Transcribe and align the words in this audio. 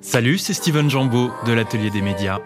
Salut, 0.00 0.38
c'est 0.38 0.54
Steven 0.54 0.88
Jambeau 0.88 1.30
de 1.46 1.52
l'Atelier 1.52 1.90
des 1.90 2.00
médias. 2.00 2.40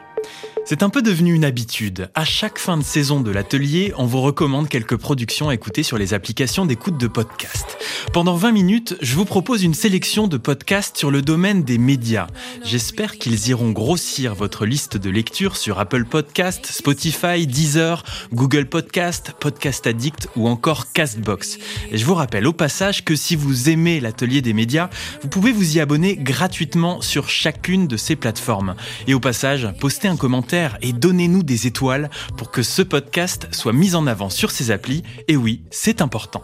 C'est 0.70 0.85
un 0.85 0.89
peu 0.89 1.02
devenu 1.02 1.35
une 1.35 1.44
habitude. 1.44 2.10
À 2.15 2.24
chaque 2.24 2.60
fin 2.60 2.76
de 2.76 2.84
saison 2.84 3.20
de 3.20 3.32
l'atelier, 3.32 3.92
on 3.97 4.06
vous 4.06 4.21
recommande 4.21 4.68
quelques 4.68 4.96
productions 4.96 5.48
à 5.48 5.54
écouter 5.54 5.82
sur 5.82 5.98
les 5.98 6.14
applications 6.14 6.64
d'écoute 6.64 6.96
de 6.96 7.08
podcast. 7.08 7.77
Pendant 8.12 8.36
20 8.36 8.52
minutes, 8.52 8.96
je 9.00 9.16
vous 9.16 9.25
propose 9.25 9.64
une 9.64 9.75
sélection 9.75 10.29
de 10.29 10.36
podcasts 10.36 10.96
sur 10.96 11.11
le 11.11 11.22
domaine 11.22 11.64
des 11.64 11.77
médias. 11.77 12.29
J'espère 12.64 13.18
qu'ils 13.18 13.48
iront 13.48 13.72
grossir 13.72 14.36
votre 14.36 14.64
liste 14.64 14.96
de 14.96 15.11
lecture 15.11 15.56
sur 15.56 15.80
Apple 15.80 16.04
Podcast, 16.04 16.66
Spotify, 16.66 17.48
Deezer, 17.48 18.05
Google 18.32 18.66
Podcast, 18.66 19.34
Podcast 19.41 19.89
Addict 19.89 20.29
ou 20.37 20.46
encore 20.46 20.93
Castbox. 20.93 21.59
Et 21.91 21.98
je 21.98 22.05
vous 22.05 22.14
rappelle 22.14 22.46
au 22.46 22.52
passage 22.52 23.05
que 23.05 23.16
si 23.16 23.34
vous 23.34 23.71
aimez 23.71 23.98
l'atelier 23.98 24.41
des 24.41 24.52
médias, 24.52 24.89
vous 25.21 25.29
pouvez 25.29 25.50
vous 25.50 25.77
y 25.77 25.80
abonner 25.80 26.16
gratuitement 26.16 27.00
sur 27.00 27.29
chacune 27.29 27.89
de 27.89 27.96
ces 27.96 28.14
plateformes. 28.14 28.76
Et 29.08 29.14
au 29.14 29.21
passage, 29.21 29.68
postez 29.80 30.07
un 30.07 30.16
commentaire 30.16 30.60
et 30.82 30.93
donnez-nous 30.93 31.43
des 31.43 31.67
étoiles 31.67 32.11
pour 32.37 32.51
que 32.51 32.63
ce 32.63 32.83
podcast 32.83 33.49
soit 33.53 33.73
mis 33.73 33.95
en 33.95 34.07
avant 34.07 34.31
sur 34.31 34.51
ces 34.51 34.71
applis. 34.71 35.03
Et 35.29 35.37
oui, 35.37 35.63
c'est 35.71 36.03
important. 36.03 36.43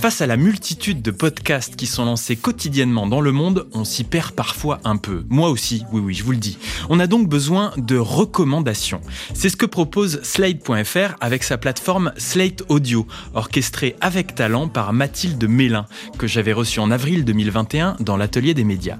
Face 0.00 0.20
à 0.20 0.26
la 0.26 0.36
multitude 0.36 1.02
de 1.02 1.10
podcasts 1.10 1.76
qui 1.76 1.86
sont 1.86 2.04
lancés 2.04 2.36
quotidiennement 2.36 3.06
dans 3.06 3.20
le 3.20 3.32
monde, 3.32 3.68
on 3.72 3.84
s'y 3.84 4.04
perd 4.04 4.32
parfois 4.32 4.80
un 4.84 4.96
peu. 4.96 5.24
Moi 5.28 5.50
aussi, 5.50 5.84
oui 5.92 6.00
oui, 6.00 6.14
je 6.14 6.24
vous 6.24 6.32
le 6.32 6.38
dis. 6.38 6.58
On 6.88 7.00
a 7.00 7.06
donc 7.06 7.28
besoin 7.28 7.72
de 7.76 7.96
recommandations. 7.96 9.00
C'est 9.34 9.48
ce 9.48 9.56
que 9.56 9.66
propose 9.66 10.22
Slate.fr 10.22 11.16
avec 11.20 11.44
sa 11.44 11.58
plateforme 11.58 12.12
Slate 12.16 12.62
Audio, 12.68 13.06
orchestrée 13.34 13.96
avec 14.00 14.34
talent 14.34 14.68
par 14.68 14.92
Mathilde 14.92 15.44
Mélin, 15.48 15.86
que 16.18 16.26
j'avais 16.26 16.52
reçue 16.52 16.80
en 16.80 16.90
avril 16.90 17.24
2021 17.24 17.96
dans 18.00 18.16
l'atelier 18.16 18.54
des 18.54 18.64
médias. 18.64 18.98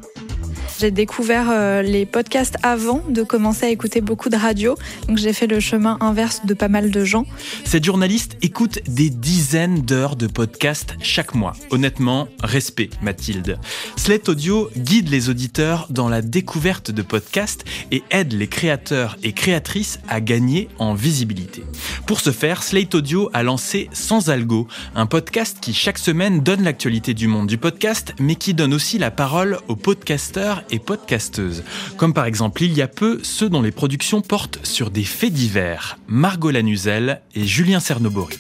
J'ai 0.79 0.91
découvert 0.91 1.49
euh, 1.51 1.83
les 1.83 2.07
podcasts 2.07 2.57
avant 2.63 3.03
de 3.09 3.23
commencer 3.23 3.67
à 3.67 3.69
écouter 3.71 4.01
beaucoup 4.01 4.29
de 4.29 4.37
radio. 4.37 4.77
Donc 5.09 5.19
j'ai 5.19 5.33
fait 5.33 5.47
le 5.47 5.61
chemin 5.61 5.99
inverse 6.01 6.43
de 6.45 6.55
pas 6.55 6.69
mal 6.69 6.91
de 6.91 7.05
gens. 7.05 7.27
Cette 7.65 7.85
journaliste 7.85 8.37
écoute 8.43 8.81
des 8.89 9.11
dizaines 9.11 9.81
d'heures 9.83 10.17
de 10.17 10.27
podcasts 10.27 10.97
chaque 11.03 11.35
mois. 11.35 11.53
Honnêtement, 11.71 12.29
respect 12.43 12.91
Mathilde. 13.03 13.59
Slate 13.97 14.29
Audio 14.29 14.71
guide 14.77 15.09
les 15.09 15.29
auditeurs 15.29 15.87
dans 15.91 16.09
la 16.09 16.23
découverte 16.23 16.91
de 16.91 17.03
podcasts 17.03 17.65
et 17.91 18.03
aide 18.11 18.33
les 18.33 18.47
créateurs 18.47 19.17
et 19.23 19.33
créatrices 19.33 19.99
à 20.09 20.21
gagner 20.21 20.69
en 20.79 20.95
visibilité. 20.95 21.65
Pour 22.07 22.21
ce 22.21 22.31
faire, 22.31 22.63
Slate 22.63 22.95
Audio 22.95 23.31
a 23.33 23.43
lancé 23.43 23.89
Sans 23.93 24.31
Algo, 24.31 24.67
un 24.95 25.07
podcast 25.07 25.59
qui 25.61 25.75
chaque 25.75 25.99
semaine 25.99 26.41
donne 26.41 26.63
l'actualité 26.63 27.15
du 27.15 27.27
monde 27.27 27.47
du 27.47 27.59
podcast, 27.59 28.15
mais 28.19 28.35
qui 28.35 28.55
donne 28.55 28.75
aussi 28.75 28.99
la 28.99 29.11
parole 29.11 29.59
aux 29.69 29.77
podcasteurs 29.77 30.60
et 30.71 30.79
podcasteuses, 30.79 31.65
comme 31.97 32.15
par 32.15 32.27
exemple 32.27 32.63
il 32.63 32.73
y 32.73 32.83
a 32.83 32.89
peu 32.89 33.21
ceux 33.23 33.49
dont 33.49 33.63
les 33.63 33.71
productions 33.71 34.21
portent 34.21 34.59
sur 34.65 34.91
des 34.91 35.05
faits 35.05 35.33
divers, 35.33 35.99
Margot 36.07 36.51
Lanuzel 36.51 37.21
et 37.35 37.45
Julien 37.45 37.81
Cernobori. 37.81 38.39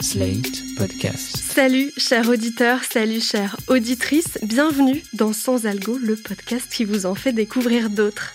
Slate 0.00 0.62
Podcast. 0.76 1.36
Salut 1.36 1.92
chers 1.96 2.28
auditeurs, 2.28 2.84
salut 2.84 3.20
chères 3.20 3.56
auditrices, 3.68 4.38
bienvenue 4.42 5.02
dans 5.14 5.32
Sans 5.32 5.66
Algo, 5.66 5.98
le 5.98 6.16
podcast 6.16 6.66
qui 6.70 6.84
vous 6.84 7.06
en 7.06 7.14
fait 7.14 7.32
découvrir 7.32 7.90
d'autres. 7.90 8.32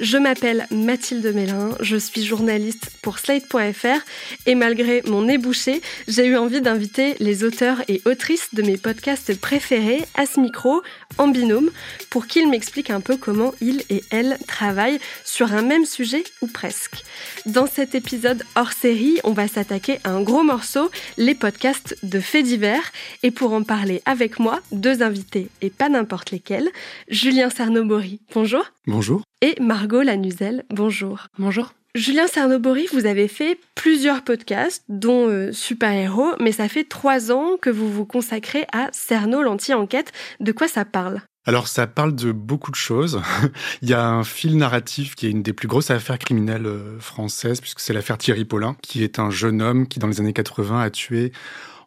Je 0.00 0.16
m'appelle 0.16 0.66
Mathilde 0.70 1.30
Mélin, 1.34 1.76
je 1.80 1.98
suis 1.98 2.24
journaliste 2.24 2.90
pour 3.02 3.18
Slate.fr 3.18 4.00
et 4.46 4.54
malgré 4.54 5.02
mon 5.04 5.22
nez 5.22 5.36
bouché, 5.36 5.82
j'ai 6.08 6.24
eu 6.24 6.38
envie 6.38 6.62
d'inviter 6.62 7.16
les 7.20 7.44
auteurs 7.44 7.82
et 7.86 8.00
autrices 8.06 8.54
de 8.54 8.62
mes 8.62 8.78
podcasts 8.78 9.38
préférés 9.38 10.02
à 10.14 10.24
ce 10.24 10.40
micro, 10.40 10.80
en 11.18 11.28
binôme, 11.28 11.70
pour 12.08 12.26
qu'ils 12.26 12.48
m'expliquent 12.48 12.88
un 12.88 13.02
peu 13.02 13.18
comment 13.18 13.52
ils 13.60 13.82
et 13.90 14.02
elles 14.10 14.38
travaillent 14.48 15.00
sur 15.22 15.52
un 15.52 15.60
même 15.60 15.84
sujet 15.84 16.24
ou 16.40 16.46
presque. 16.46 17.04
Dans 17.44 17.66
cet 17.66 17.94
épisode 17.94 18.42
hors 18.56 18.72
série, 18.72 19.18
on 19.22 19.32
va 19.32 19.48
s'attaquer 19.48 19.98
à 20.04 20.12
un 20.12 20.22
gros 20.22 20.42
morceau, 20.42 20.90
les 21.18 21.34
podcasts 21.34 21.94
de 22.02 22.20
faits 22.20 22.46
divers. 22.46 22.90
Et 23.22 23.30
pour 23.30 23.52
en 23.52 23.64
parler 23.64 24.00
avec 24.06 24.38
moi, 24.38 24.60
deux 24.72 25.02
invités 25.02 25.48
et 25.60 25.68
pas 25.68 25.90
n'importe 25.90 26.30
lesquels, 26.30 26.70
Julien 27.08 27.50
Cernobori, 27.50 28.20
bonjour. 28.32 28.64
Bonjour. 28.86 29.22
Et 29.42 29.54
Margot 29.60 30.02
Lanuzel, 30.02 30.64
bonjour. 30.70 31.26
Bonjour. 31.38 31.74
Julien 31.94 32.26
Cernobori, 32.26 32.86
vous 32.92 33.04
avez 33.04 33.28
fait 33.28 33.58
plusieurs 33.74 34.22
podcasts, 34.22 34.84
dont 34.88 35.28
euh, 35.28 35.52
Super 35.52 35.90
Héros, 35.90 36.32
mais 36.40 36.52
ça 36.52 36.68
fait 36.68 36.84
trois 36.84 37.30
ans 37.30 37.56
que 37.60 37.68
vous 37.68 37.92
vous 37.92 38.06
consacrez 38.06 38.64
à 38.72 38.88
Cerno, 38.92 39.42
l'anti-enquête. 39.42 40.12
De 40.38 40.52
quoi 40.52 40.66
ça 40.66 40.84
parle? 40.84 41.20
Alors 41.46 41.68
ça 41.68 41.86
parle 41.86 42.14
de 42.14 42.32
beaucoup 42.32 42.70
de 42.70 42.76
choses. 42.76 43.20
Il 43.82 43.90
y 43.90 43.94
a 43.94 44.06
un 44.06 44.24
fil 44.24 44.56
narratif 44.56 45.14
qui 45.14 45.26
est 45.26 45.30
une 45.30 45.42
des 45.42 45.52
plus 45.52 45.68
grosses 45.68 45.90
affaires 45.90 46.18
criminelles 46.18 46.66
euh, 46.66 46.98
françaises, 47.00 47.60
puisque 47.60 47.80
c'est 47.80 47.92
l'affaire 47.92 48.18
Thierry 48.18 48.44
Paulin, 48.44 48.76
qui 48.82 49.04
est 49.04 49.18
un 49.18 49.30
jeune 49.30 49.60
homme 49.60 49.88
qui 49.88 49.98
dans 49.98 50.06
les 50.06 50.20
années 50.20 50.32
80 50.32 50.80
a 50.80 50.90
tué 50.90 51.32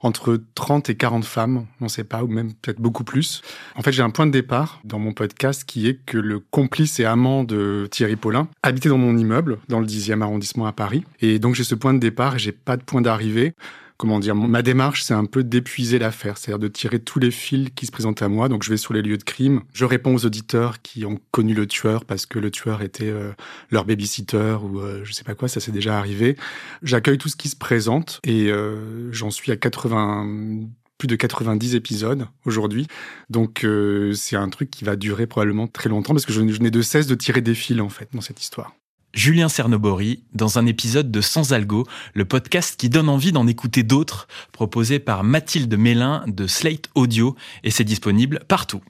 entre 0.03 0.39
30 0.55 0.89
et 0.89 0.95
40 0.95 1.25
femmes, 1.25 1.65
on 1.81 1.85
ne 1.85 1.89
sait 1.89 2.03
pas, 2.03 2.23
ou 2.23 2.27
même 2.27 2.53
peut-être 2.53 2.79
beaucoup 2.79 3.03
plus. 3.03 3.41
En 3.75 3.81
fait, 3.81 3.91
j'ai 3.91 4.03
un 4.03 4.09
point 4.09 4.27
de 4.27 4.31
départ 4.31 4.81
dans 4.83 4.99
mon 4.99 5.13
podcast 5.13 5.63
qui 5.65 5.87
est 5.87 5.99
que 6.05 6.17
le 6.17 6.39
complice 6.39 6.99
et 6.99 7.05
amant 7.05 7.43
de 7.43 7.87
Thierry 7.89 8.15
Paulin 8.15 8.47
habitait 8.61 8.89
dans 8.89 8.97
mon 8.97 9.17
immeuble, 9.17 9.57
dans 9.69 9.79
le 9.79 9.87
10e 9.87 10.21
arrondissement 10.21 10.67
à 10.67 10.73
Paris. 10.73 11.03
Et 11.21 11.39
donc 11.39 11.55
j'ai 11.55 11.63
ce 11.63 11.75
point 11.75 11.93
de 11.93 11.99
départ 11.99 12.35
et 12.35 12.39
j'ai 12.39 12.51
pas 12.51 12.77
de 12.77 12.83
point 12.83 13.01
d'arrivée 13.01 13.53
comment 13.97 14.19
dire, 14.19 14.35
ma 14.35 14.61
démarche, 14.61 15.03
c'est 15.03 15.13
un 15.13 15.25
peu 15.25 15.43
d'épuiser 15.43 15.99
l'affaire, 15.99 16.37
c'est-à-dire 16.37 16.59
de 16.59 16.67
tirer 16.67 16.99
tous 16.99 17.19
les 17.19 17.31
fils 17.31 17.69
qui 17.75 17.85
se 17.85 17.91
présentent 17.91 18.21
à 18.21 18.27
moi. 18.27 18.49
Donc, 18.49 18.63
je 18.63 18.69
vais 18.69 18.77
sur 18.77 18.93
les 18.93 19.01
lieux 19.01 19.17
de 19.17 19.23
crime, 19.23 19.61
je 19.73 19.85
réponds 19.85 20.15
aux 20.15 20.25
auditeurs 20.25 20.81
qui 20.81 21.05
ont 21.05 21.19
connu 21.31 21.53
le 21.53 21.67
tueur 21.67 22.05
parce 22.05 22.25
que 22.25 22.39
le 22.39 22.51
tueur 22.51 22.81
était 22.81 23.09
euh, 23.09 23.31
leur 23.69 23.85
babysitter 23.85 24.57
ou 24.61 24.79
euh, 24.79 25.01
je 25.03 25.13
sais 25.13 25.23
pas 25.23 25.35
quoi, 25.35 25.47
ça 25.47 25.59
s'est 25.59 25.71
déjà 25.71 25.97
arrivé. 25.97 26.37
J'accueille 26.81 27.17
tout 27.17 27.29
ce 27.29 27.35
qui 27.35 27.49
se 27.49 27.55
présente 27.55 28.19
et 28.23 28.49
euh, 28.51 29.11
j'en 29.11 29.31
suis 29.31 29.51
à 29.51 29.57
80 29.57 30.67
plus 30.97 31.07
de 31.07 31.15
90 31.15 31.75
épisodes 31.75 32.27
aujourd'hui. 32.45 32.87
Donc 33.29 33.65
c'est 34.13 34.35
un 34.37 34.47
truc 34.49 34.69
qui 34.69 34.85
va 34.85 34.95
durer 34.95 35.27
probablement 35.27 35.67
très 35.67 35.89
longtemps 35.89 36.13
parce 36.13 36.25
que 36.25 36.31
je, 36.31 36.47
je 36.47 36.59
n'ai 36.61 36.71
de 36.71 36.81
cesse 36.81 37.07
de 37.07 37.15
tirer 37.15 37.41
des 37.41 37.55
fils 37.55 37.81
en 37.81 37.89
fait 37.89 38.07
dans 38.13 38.21
cette 38.21 38.41
histoire. 38.41 38.73
Julien 39.13 39.47
Cernobori 39.47 40.23
dans 40.33 40.57
un 40.57 40.65
épisode 40.65 41.11
de 41.11 41.21
Sans 41.21 41.53
Algo, 41.53 41.85
le 42.13 42.25
podcast 42.25 42.75
qui 42.77 42.89
donne 42.89 43.09
envie 43.09 43.31
d'en 43.31 43.45
écouter 43.47 43.83
d'autres, 43.83 44.27
proposé 44.51 44.99
par 44.99 45.23
Mathilde 45.23 45.77
Mélin 45.77 46.23
de 46.27 46.47
Slate 46.47 46.89
Audio, 46.95 47.35
et 47.63 47.69
c'est 47.69 47.83
disponible 47.83 48.39
partout. 48.47 48.81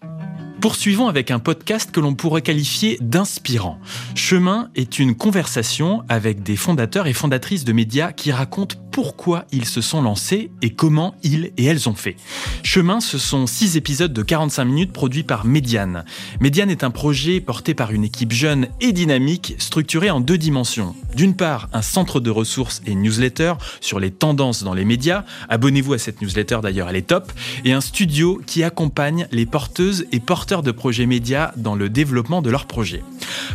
Poursuivons 0.61 1.09
avec 1.09 1.29
un 1.29 1.39
podcast 1.39 1.91
que 1.91 1.99
l'on 1.99 2.15
pourrait 2.15 2.41
qualifier 2.41 2.97
d'inspirant. 3.01 3.81
Chemin 4.15 4.69
est 4.75 4.97
une 4.97 5.13
conversation 5.13 6.03
avec 6.07 6.41
des 6.41 6.55
fondateurs 6.55 7.07
et 7.07 7.11
fondatrices 7.11 7.65
de 7.65 7.73
médias 7.73 8.13
qui 8.13 8.31
racontent 8.31 8.77
pourquoi 8.93 9.45
ils 9.51 9.65
se 9.65 9.81
sont 9.81 10.03
lancés 10.03 10.51
et 10.61 10.69
comment 10.69 11.15
ils 11.23 11.51
et 11.57 11.65
elles 11.65 11.89
ont 11.89 11.95
fait. 11.95 12.15
Chemin, 12.61 13.01
ce 13.01 13.17
sont 13.17 13.47
six 13.47 13.75
épisodes 13.75 14.13
de 14.13 14.21
45 14.21 14.65
minutes 14.65 14.93
produits 14.93 15.23
par 15.23 15.45
Mediane. 15.45 16.05
Mediane 16.39 16.69
est 16.69 16.83
un 16.83 16.91
projet 16.91 17.41
porté 17.41 17.73
par 17.73 17.91
une 17.91 18.03
équipe 18.03 18.31
jeune 18.31 18.67
et 18.81 18.91
dynamique 18.91 19.55
structurée 19.57 20.11
en 20.11 20.21
deux 20.21 20.37
dimensions. 20.37 20.95
D'une 21.15 21.35
part, 21.35 21.69
un 21.73 21.81
centre 21.81 22.19
de 22.19 22.29
ressources 22.29 22.83
et 22.85 22.93
newsletter 22.93 23.55
sur 23.81 23.99
les 23.99 24.11
tendances 24.11 24.63
dans 24.63 24.75
les 24.75 24.85
médias. 24.85 25.25
Abonnez-vous 25.49 25.93
à 25.93 25.97
cette 25.97 26.21
newsletter 26.21 26.59
d'ailleurs, 26.61 26.87
elle 26.87 26.95
est 26.95 27.07
top. 27.07 27.31
Et 27.65 27.73
un 27.73 27.81
studio 27.81 28.39
qui 28.45 28.63
accompagne 28.63 29.27
les 29.31 29.47
porteuses 29.47 30.05
et 30.11 30.19
porteurs 30.19 30.61
de 30.61 30.71
projets 30.71 31.07
médias 31.07 31.51
dans 31.57 31.73
le 31.73 31.89
développement 31.89 32.43
de 32.43 32.51
leurs 32.51 32.67
projets. 32.67 33.03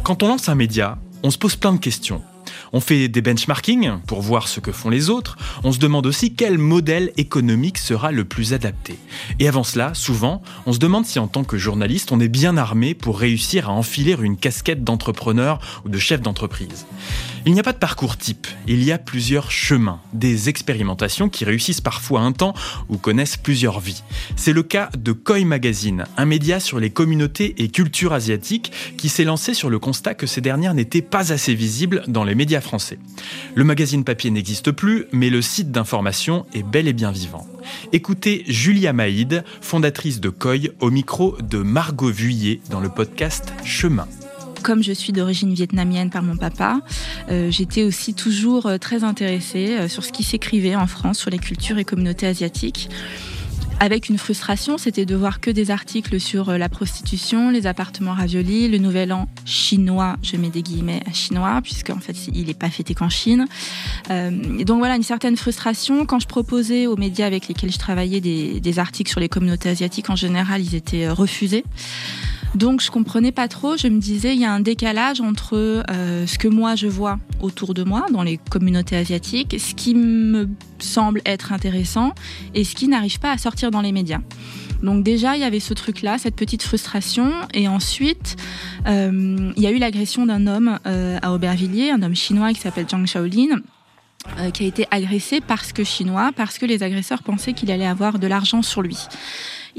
Quand 0.03 0.25
on 0.25 0.29
lance 0.29 0.49
un 0.49 0.57
média, 0.57 0.99
on 1.23 1.31
se 1.31 1.39
pose 1.39 1.55
plein 1.55 1.73
de 1.73 1.79
questions. 1.79 2.23
On 2.73 2.81
fait 2.81 3.09
des 3.09 3.23
benchmarking 3.23 3.99
pour 4.07 4.23
voir 4.23 4.49
ce 4.49 4.61
que 4.61 4.73
font 4.73 4.91
les 4.91 5.11
autres. 5.11 5.37
On 5.65 5.73
se 5.73 5.79
demande 5.79 6.07
aussi 6.07 6.35
quel 6.35 6.59
modèle 6.59 7.13
économique 7.17 7.79
sera 7.79 8.13
le 8.13 8.25
plus 8.25 8.53
adapté. 8.53 8.99
Et 9.39 9.49
avant 9.49 9.65
cela, 9.65 9.95
souvent, 9.95 10.43
on 10.67 10.73
se 10.73 10.79
demande 10.79 11.07
si 11.07 11.19
en 11.19 11.29
tant 11.29 11.45
que 11.45 11.59
journaliste, 11.59 12.13
on 12.13 12.21
est 12.21 12.29
bien 12.29 12.57
armé 12.57 12.95
pour 12.95 13.19
réussir 13.19 13.69
à 13.69 13.73
enfiler 13.73 14.17
une 14.21 14.37
casquette 14.37 14.85
d'entrepreneur 14.85 15.61
ou 15.85 15.89
de 15.89 15.99
chef 15.99 16.21
d'entreprise. 16.21 16.87
Il 17.49 17.55
n'y 17.55 17.61
a 17.61 17.63
pas 17.63 17.73
de 17.73 17.79
parcours 17.79 18.19
type, 18.19 18.47
il 18.67 18.85
y 18.85 18.93
a 18.93 18.99
plusieurs 18.99 19.51
chemins, 19.51 20.03
des 20.13 20.51
expérimentations 20.51 21.31
qui 21.31 21.47
réussissent 21.47 21.81
parfois 21.81 22.21
un 22.21 22.33
temps 22.33 22.53
ou 22.91 22.99
connaissent 22.99 23.39
plusieurs 23.39 23.81
vies. 23.81 24.03
C'est 24.37 24.53
le 24.53 24.63
cas 24.63 24.91
de 24.99 25.13
Koi 25.13 25.47
Magazine, 25.47 26.05
un 26.19 26.27
média 26.27 26.61
sur 26.61 26.79
les 26.79 26.91
communautés 26.91 27.55
et 27.57 27.71
cultures 27.71 28.13
asiatiques 28.13 28.71
qui 28.99 29.09
s'est 29.09 29.25
lancé 29.25 29.55
sur 29.55 29.71
le 29.71 29.79
constat 29.79 30.13
que 30.13 30.27
ces 30.27 30.43
dernières 30.43 30.75
n'étaient 30.75 31.01
pas 31.01 31.33
assez 31.33 31.55
visibles 31.55 32.05
dans 32.07 32.23
les 32.23 32.35
médias 32.35 32.61
français. 32.61 32.99
Le 33.55 33.65
magazine 33.65 34.05
papier 34.05 34.31
n'existe 34.31 34.71
plus, 34.71 35.07
mais 35.13 35.31
le 35.31 35.41
site 35.41 35.73
d'information 35.73 36.45
est 36.53 36.63
bel 36.63 36.87
et 36.87 36.93
bien 36.93 37.13
vivant. 37.13 37.47
Écoutez 37.95 38.45
Julia 38.47 38.93
Maïd, 38.93 39.43
fondatrice 39.63 40.21
de 40.21 40.29
Koi, 40.29 40.69
au 40.81 40.91
micro 40.91 41.35
de 41.41 41.63
Margot 41.63 42.11
Vuillet 42.13 42.61
dans 42.69 42.81
le 42.81 42.91
podcast 42.91 43.55
Chemin 43.65 44.07
comme 44.63 44.83
je 44.83 44.93
suis 44.93 45.13
d'origine 45.13 45.55
vietnamienne 45.55 46.11
par 46.11 46.23
mon 46.23 46.37
papa, 46.37 46.81
euh, 47.31 47.51
j'étais 47.51 47.85
aussi 47.85 48.15
toujours 48.15 48.67
euh, 48.67 48.79
très 48.79 49.05
intéressée 49.05 49.77
euh, 49.77 49.89
sur 49.89 50.05
ce 50.05 50.13
qui 50.13 50.23
s'écrivait 50.23 50.77
en 50.77 50.87
France 50.87 51.19
sur 51.19 51.31
les 51.31 51.39
cultures 51.39 51.79
et 51.79 51.85
communautés 51.85 52.27
asiatiques. 52.27 52.89
avec 53.81 54.09
une 54.09 54.19
frustration, 54.19 54.77
c'était 54.77 55.07
de 55.07 55.15
voir 55.15 55.41
que 55.41 55.51
des 55.51 55.71
articles 55.71 56.19
sur 56.19 56.51
la 56.59 56.69
prostitution, 56.69 57.51
les 57.51 57.67
appartements 57.67 58.13
raviolis, 58.13 58.69
le 58.69 58.79
nouvel 58.79 59.13
an 59.13 59.29
chinois, 59.45 60.17
je 60.23 60.37
mets 60.37 60.51
des 60.51 60.63
guillemets 60.63 61.01
à 61.09 61.13
chinois, 61.13 61.61
puisque 61.63 61.91
en 61.91 62.01
fait 62.01 62.17
il 62.35 62.47
n'est 62.47 62.55
pas 62.55 62.71
fêté 62.71 62.95
qu'en 62.95 63.09
Chine. 63.09 63.47
Euh, 64.11 64.65
donc 64.65 64.79
voilà, 64.79 64.97
une 64.97 65.05
certaine 65.05 65.37
frustration. 65.37 66.07
Quand 66.07 66.19
je 66.19 66.27
proposais 66.27 66.89
aux 66.89 66.97
médias 66.97 67.27
avec 67.27 67.47
lesquels 67.47 67.71
je 67.71 67.79
travaillais 67.79 68.21
des 68.21 68.79
articles 68.81 69.11
sur 69.11 69.21
les 69.21 69.29
communautés 69.29 69.69
asiatiques, 69.69 70.11
en 70.11 70.17
général, 70.17 70.61
ils 70.61 70.75
étaient 70.75 71.09
refusés. 71.09 71.65
Donc 72.55 72.81
je 72.81 72.91
comprenais 72.91 73.33
pas 73.33 73.49
trop. 73.49 73.77
Je 73.77 73.89
me 73.89 73.99
disais 73.99 74.35
il 74.35 74.41
y 74.41 74.45
a 74.45 74.53
un 74.53 74.61
décalage 74.61 75.21
entre 75.21 75.55
euh, 75.57 76.27
ce 76.27 76.39
que 76.39 76.49
moi 76.49 76.75
je 76.75 76.87
vois 76.87 77.19
autour 77.41 77.75
de 77.75 77.85
moi 77.85 78.07
dans 78.11 78.23
les 78.23 78.39
communautés 78.51 78.97
asiatiques, 78.97 79.57
ce 79.59 79.75
qui 79.75 79.95
me 79.95 80.49
semble 80.79 81.21
être 81.27 81.53
intéressant 81.53 82.15
et 82.55 82.65
ce 82.65 82.75
qui 82.75 82.89
n'arrive 82.89 83.21
pas 83.21 83.33
à 83.33 83.39
sortir 83.39 83.71
dans 83.71 83.81
les 83.81 83.93
médias. 83.93 84.21
Donc 84.83 85.05
déjà 85.05 85.37
il 85.37 85.41
y 85.41 85.45
avait 85.45 85.61
ce 85.61 85.75
truc-là, 85.75 86.19
cette 86.19 86.37
petite 86.37 86.63
frustration, 86.63 87.33
et 87.53 87.69
ensuite 87.69 88.37
euh, 88.87 89.53
il 89.57 89.63
y 89.63 89.67
a 89.67 89.71
eu 89.71 89.79
l'agression 89.79 90.25
d'un 90.27 90.47
homme 90.47 90.79
euh, 90.87 91.19
à 91.21 91.33
Aubervilliers, 91.33 91.91
un 91.91 92.03
homme 92.03 92.15
chinois 92.15 92.53
qui 92.53 92.61
s'appelle 92.61 92.87
Zhang 92.89 93.07
Shaolin. 93.07 93.61
qui 94.53 94.65
a 94.65 94.67
été 94.67 94.87
agressé 94.91 95.41
parce 95.41 95.73
que 95.73 95.85
chinois, 95.85 96.33
parce 96.35 96.59
que 96.59 96.67
les 96.67 96.83
agresseurs 96.83 97.23
pensaient 97.23 97.53
qu'il 97.53 97.71
allait 97.71 97.87
avoir 97.87 98.19
de 98.19 98.27
l'argent 98.27 98.63
sur 98.63 98.83
lui. 98.83 98.97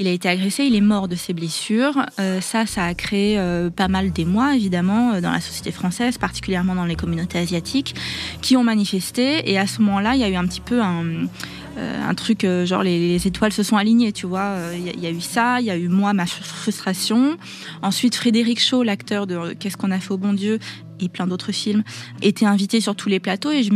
Il 0.00 0.08
a 0.08 0.12
été 0.12 0.30
agressé, 0.30 0.64
il 0.64 0.74
est 0.74 0.80
mort 0.80 1.08
de 1.08 1.14
ses 1.14 1.34
blessures. 1.34 2.06
Euh, 2.18 2.40
ça, 2.40 2.64
ça 2.64 2.84
a 2.84 2.94
créé 2.94 3.38
euh, 3.38 3.68
pas 3.68 3.86
mal 3.86 4.12
d'émoi, 4.12 4.56
évidemment, 4.56 5.12
euh, 5.12 5.20
dans 5.20 5.30
la 5.30 5.42
société 5.42 5.72
française, 5.72 6.16
particulièrement 6.16 6.74
dans 6.74 6.86
les 6.86 6.96
communautés 6.96 7.36
asiatiques, 7.38 7.94
qui 8.40 8.56
ont 8.56 8.64
manifesté. 8.64 9.50
Et 9.50 9.58
à 9.58 9.66
ce 9.66 9.82
moment-là, 9.82 10.14
il 10.14 10.20
y 10.22 10.24
a 10.24 10.30
eu 10.30 10.36
un 10.36 10.46
petit 10.46 10.62
peu 10.62 10.80
un, 10.80 12.14
truc, 12.16 12.46
genre 12.64 12.82
les, 12.82 12.98
les 13.12 13.26
étoiles 13.26 13.52
se 13.52 13.62
sont 13.62 13.76
alignées, 13.76 14.12
tu 14.12 14.24
vois. 14.26 14.54
Il 14.74 15.02
y, 15.02 15.06
a- 15.06 15.10
eu 15.10 15.20
ça, 15.20 15.60
il 15.60 15.66
y 15.66 15.70
a 15.70 15.76
eu 15.76 15.88
moi, 15.88 16.14
ma 16.14 16.24
fr- 16.24 16.42
frustration. 16.42 17.36
Ensuite, 17.82 18.14
Frédéric 18.16 18.58
Shaw, 18.58 18.82
l'acteur 18.82 19.26
de 19.26 19.52
Qu'est-ce 19.52 19.76
qu'on 19.76 19.90
a 19.90 19.98
fait 20.00 20.12
au 20.12 20.18
bon 20.18 20.32
Dieu 20.32 20.58
et 21.00 21.08
plein 21.08 21.26
d'autres 21.26 21.52
films, 21.52 21.82
était 22.22 22.46
invité 22.46 22.80
sur 22.80 22.94
tous 22.96 23.08
les 23.08 23.20
plateaux 23.20 23.50
et, 23.50 23.68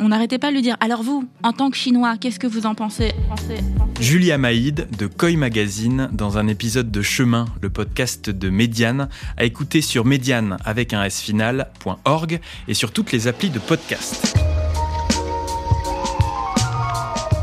on- 0.00 0.08
n'arrêtait 0.08 0.38
pas 0.38 0.50
de 0.50 0.54
lui 0.54 0.62
dire 0.62 0.76
Alors 0.80 1.02
vous, 1.02 1.28
en 1.42 1.52
tant 1.52 1.70
que 1.70 1.76
Chinois, 1.76 2.16
qu'est-ce 2.20 2.38
que 2.38 2.46
vous 2.46 2.66
en 2.66 2.74
pensez? 2.74 3.12
Julia 4.00 4.38
Maïd 4.38 4.86
de 4.98 5.06
Koi 5.06 5.36
Magazine 5.36 6.08
dans 6.12 6.38
un 6.38 6.46
épisode 6.48 6.90
de 6.90 7.02
Chemin, 7.02 7.46
le 7.62 7.70
podcast 7.70 8.30
de 8.30 8.48
Médiane, 8.50 9.08
à 9.36 9.44
écouter 9.44 9.80
sur 9.80 10.04
médiane 10.04 10.56
avec 10.64 10.92
un 10.92 11.02
S 11.04 11.20
final.org 11.20 12.40
et 12.68 12.74
sur 12.74 12.92
toutes 12.92 13.12
les 13.12 13.26
applis 13.28 13.50
de 13.50 13.58
podcast. 13.58 14.34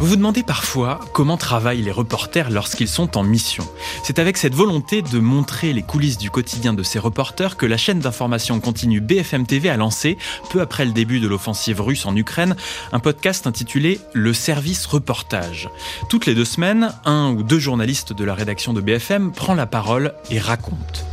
Vous 0.01 0.07
vous 0.07 0.15
demandez 0.15 0.41
parfois 0.41 0.99
comment 1.13 1.37
travaillent 1.37 1.83
les 1.83 1.91
reporters 1.91 2.49
lorsqu'ils 2.49 2.87
sont 2.87 3.19
en 3.19 3.23
mission. 3.23 3.67
C'est 4.03 4.17
avec 4.17 4.35
cette 4.35 4.55
volonté 4.55 5.03
de 5.03 5.19
montrer 5.19 5.73
les 5.73 5.83
coulisses 5.83 6.17
du 6.17 6.31
quotidien 6.31 6.73
de 6.73 6.81
ces 6.81 6.97
reporters 6.97 7.55
que 7.55 7.67
la 7.67 7.77
chaîne 7.77 7.99
d'information 7.99 8.59
continue 8.59 8.99
BFM 8.99 9.45
TV 9.45 9.69
a 9.69 9.77
lancé, 9.77 10.17
peu 10.49 10.59
après 10.59 10.85
le 10.85 10.91
début 10.91 11.19
de 11.19 11.27
l'offensive 11.27 11.81
russe 11.81 12.07
en 12.07 12.15
Ukraine, 12.15 12.55
un 12.91 12.99
podcast 12.99 13.45
intitulé 13.45 13.99
Le 14.13 14.33
service 14.33 14.87
reportage. 14.87 15.69
Toutes 16.09 16.25
les 16.25 16.33
deux 16.33 16.45
semaines, 16.45 16.95
un 17.05 17.29
ou 17.33 17.43
deux 17.43 17.59
journalistes 17.59 18.11
de 18.11 18.23
la 18.23 18.33
rédaction 18.33 18.73
de 18.73 18.81
BFM 18.81 19.31
prend 19.31 19.53
la 19.53 19.67
parole 19.67 20.15
et 20.31 20.39
raconte. 20.39 21.10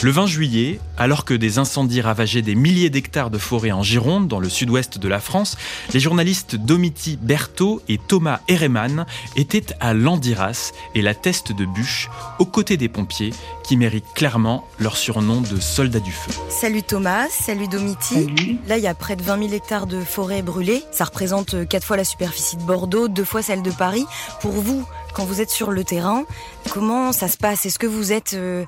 Le 0.00 0.12
20 0.12 0.26
juillet, 0.26 0.78
alors 0.96 1.24
que 1.24 1.34
des 1.34 1.58
incendies 1.58 2.00
ravageaient 2.00 2.42
des 2.42 2.54
milliers 2.54 2.88
d'hectares 2.88 3.30
de 3.30 3.38
forêt 3.38 3.72
en 3.72 3.82
Gironde, 3.82 4.28
dans 4.28 4.38
le 4.38 4.48
sud-ouest 4.48 4.98
de 4.98 5.08
la 5.08 5.18
France, 5.18 5.56
les 5.92 5.98
journalistes 5.98 6.54
Domiti 6.54 7.18
Berthaud 7.20 7.82
et 7.88 7.98
Thomas 7.98 8.38
Ereman 8.46 9.06
étaient 9.34 9.66
à 9.80 9.94
Landiras 9.94 10.72
et 10.94 11.02
la 11.02 11.14
Teste 11.14 11.50
de 11.50 11.66
Bûche, 11.66 12.10
aux 12.38 12.46
côtés 12.46 12.76
des 12.76 12.88
pompiers, 12.88 13.34
qui 13.64 13.76
méritent 13.76 14.12
clairement 14.14 14.68
leur 14.78 14.96
surnom 14.96 15.40
de 15.40 15.58
soldats 15.58 15.98
du 15.98 16.12
feu. 16.12 16.30
Salut 16.48 16.84
Thomas, 16.84 17.26
salut 17.28 17.66
Domiti. 17.66 18.28
Là, 18.68 18.78
il 18.78 18.84
y 18.84 18.86
a 18.86 18.94
près 18.94 19.16
de 19.16 19.22
20 19.22 19.48
000 19.48 19.52
hectares 19.52 19.88
de 19.88 20.00
forêt 20.00 20.42
brûlées. 20.42 20.84
Ça 20.92 21.06
représente 21.06 21.68
4 21.68 21.84
fois 21.84 21.96
la 21.96 22.04
superficie 22.04 22.56
de 22.56 22.62
Bordeaux, 22.62 23.08
deux 23.08 23.24
fois 23.24 23.42
celle 23.42 23.62
de 23.62 23.72
Paris. 23.72 24.06
Pour 24.42 24.52
vous, 24.52 24.86
quand 25.12 25.24
vous 25.24 25.40
êtes 25.40 25.50
sur 25.50 25.72
le 25.72 25.82
terrain, 25.82 26.24
comment 26.70 27.10
ça 27.10 27.26
se 27.26 27.36
passe? 27.36 27.66
Est-ce 27.66 27.80
que 27.80 27.88
vous 27.88 28.12
êtes 28.12 28.34
euh, 28.34 28.64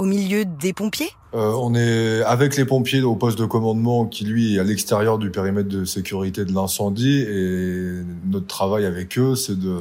au 0.00 0.04
milieu 0.04 0.46
des 0.46 0.72
pompiers? 0.72 1.10
Euh, 1.34 1.52
on 1.58 1.74
est 1.74 2.22
avec 2.22 2.56
les 2.56 2.64
pompiers 2.64 3.02
au 3.02 3.14
poste 3.16 3.38
de 3.38 3.44
commandement 3.44 4.06
qui 4.06 4.24
lui 4.24 4.56
est 4.56 4.58
à 4.58 4.64
l'extérieur 4.64 5.18
du 5.18 5.30
périmètre 5.30 5.68
de 5.68 5.84
sécurité 5.84 6.44
de 6.46 6.52
l'incendie 6.54 7.20
et 7.20 8.02
notre 8.24 8.46
travail 8.46 8.86
avec 8.86 9.18
eux 9.18 9.36
c'est 9.36 9.58
de 9.58 9.76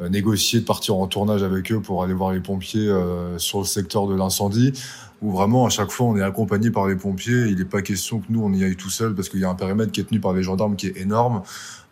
euh, 0.00 0.08
négocier 0.08 0.60
de 0.60 0.64
partir 0.64 0.96
en 0.96 1.06
tournage 1.06 1.42
avec 1.42 1.70
eux 1.70 1.80
pour 1.80 2.02
aller 2.02 2.14
voir 2.14 2.32
les 2.32 2.40
pompiers 2.40 2.88
euh, 2.88 3.38
sur 3.38 3.58
le 3.58 3.66
secteur 3.66 4.06
de 4.06 4.16
l'incendie 4.16 4.72
où 5.20 5.30
vraiment 5.30 5.66
à 5.66 5.68
chaque 5.68 5.90
fois 5.90 6.06
on 6.06 6.16
est 6.16 6.22
accompagné 6.22 6.70
par 6.70 6.88
les 6.88 6.96
pompiers. 6.96 7.44
Il 7.48 7.58
n'est 7.58 7.64
pas 7.66 7.82
question 7.82 8.20
que 8.20 8.26
nous 8.30 8.42
on 8.42 8.52
y 8.54 8.64
aille 8.64 8.76
tout 8.76 8.90
seul 8.90 9.14
parce 9.14 9.28
qu'il 9.28 9.38
y 9.38 9.44
a 9.44 9.50
un 9.50 9.54
périmètre 9.54 9.92
qui 9.92 10.00
est 10.00 10.04
tenu 10.04 10.18
par 10.18 10.32
les 10.32 10.42
gendarmes 10.42 10.76
qui 10.76 10.86
est 10.88 10.96
énorme. 10.96 11.42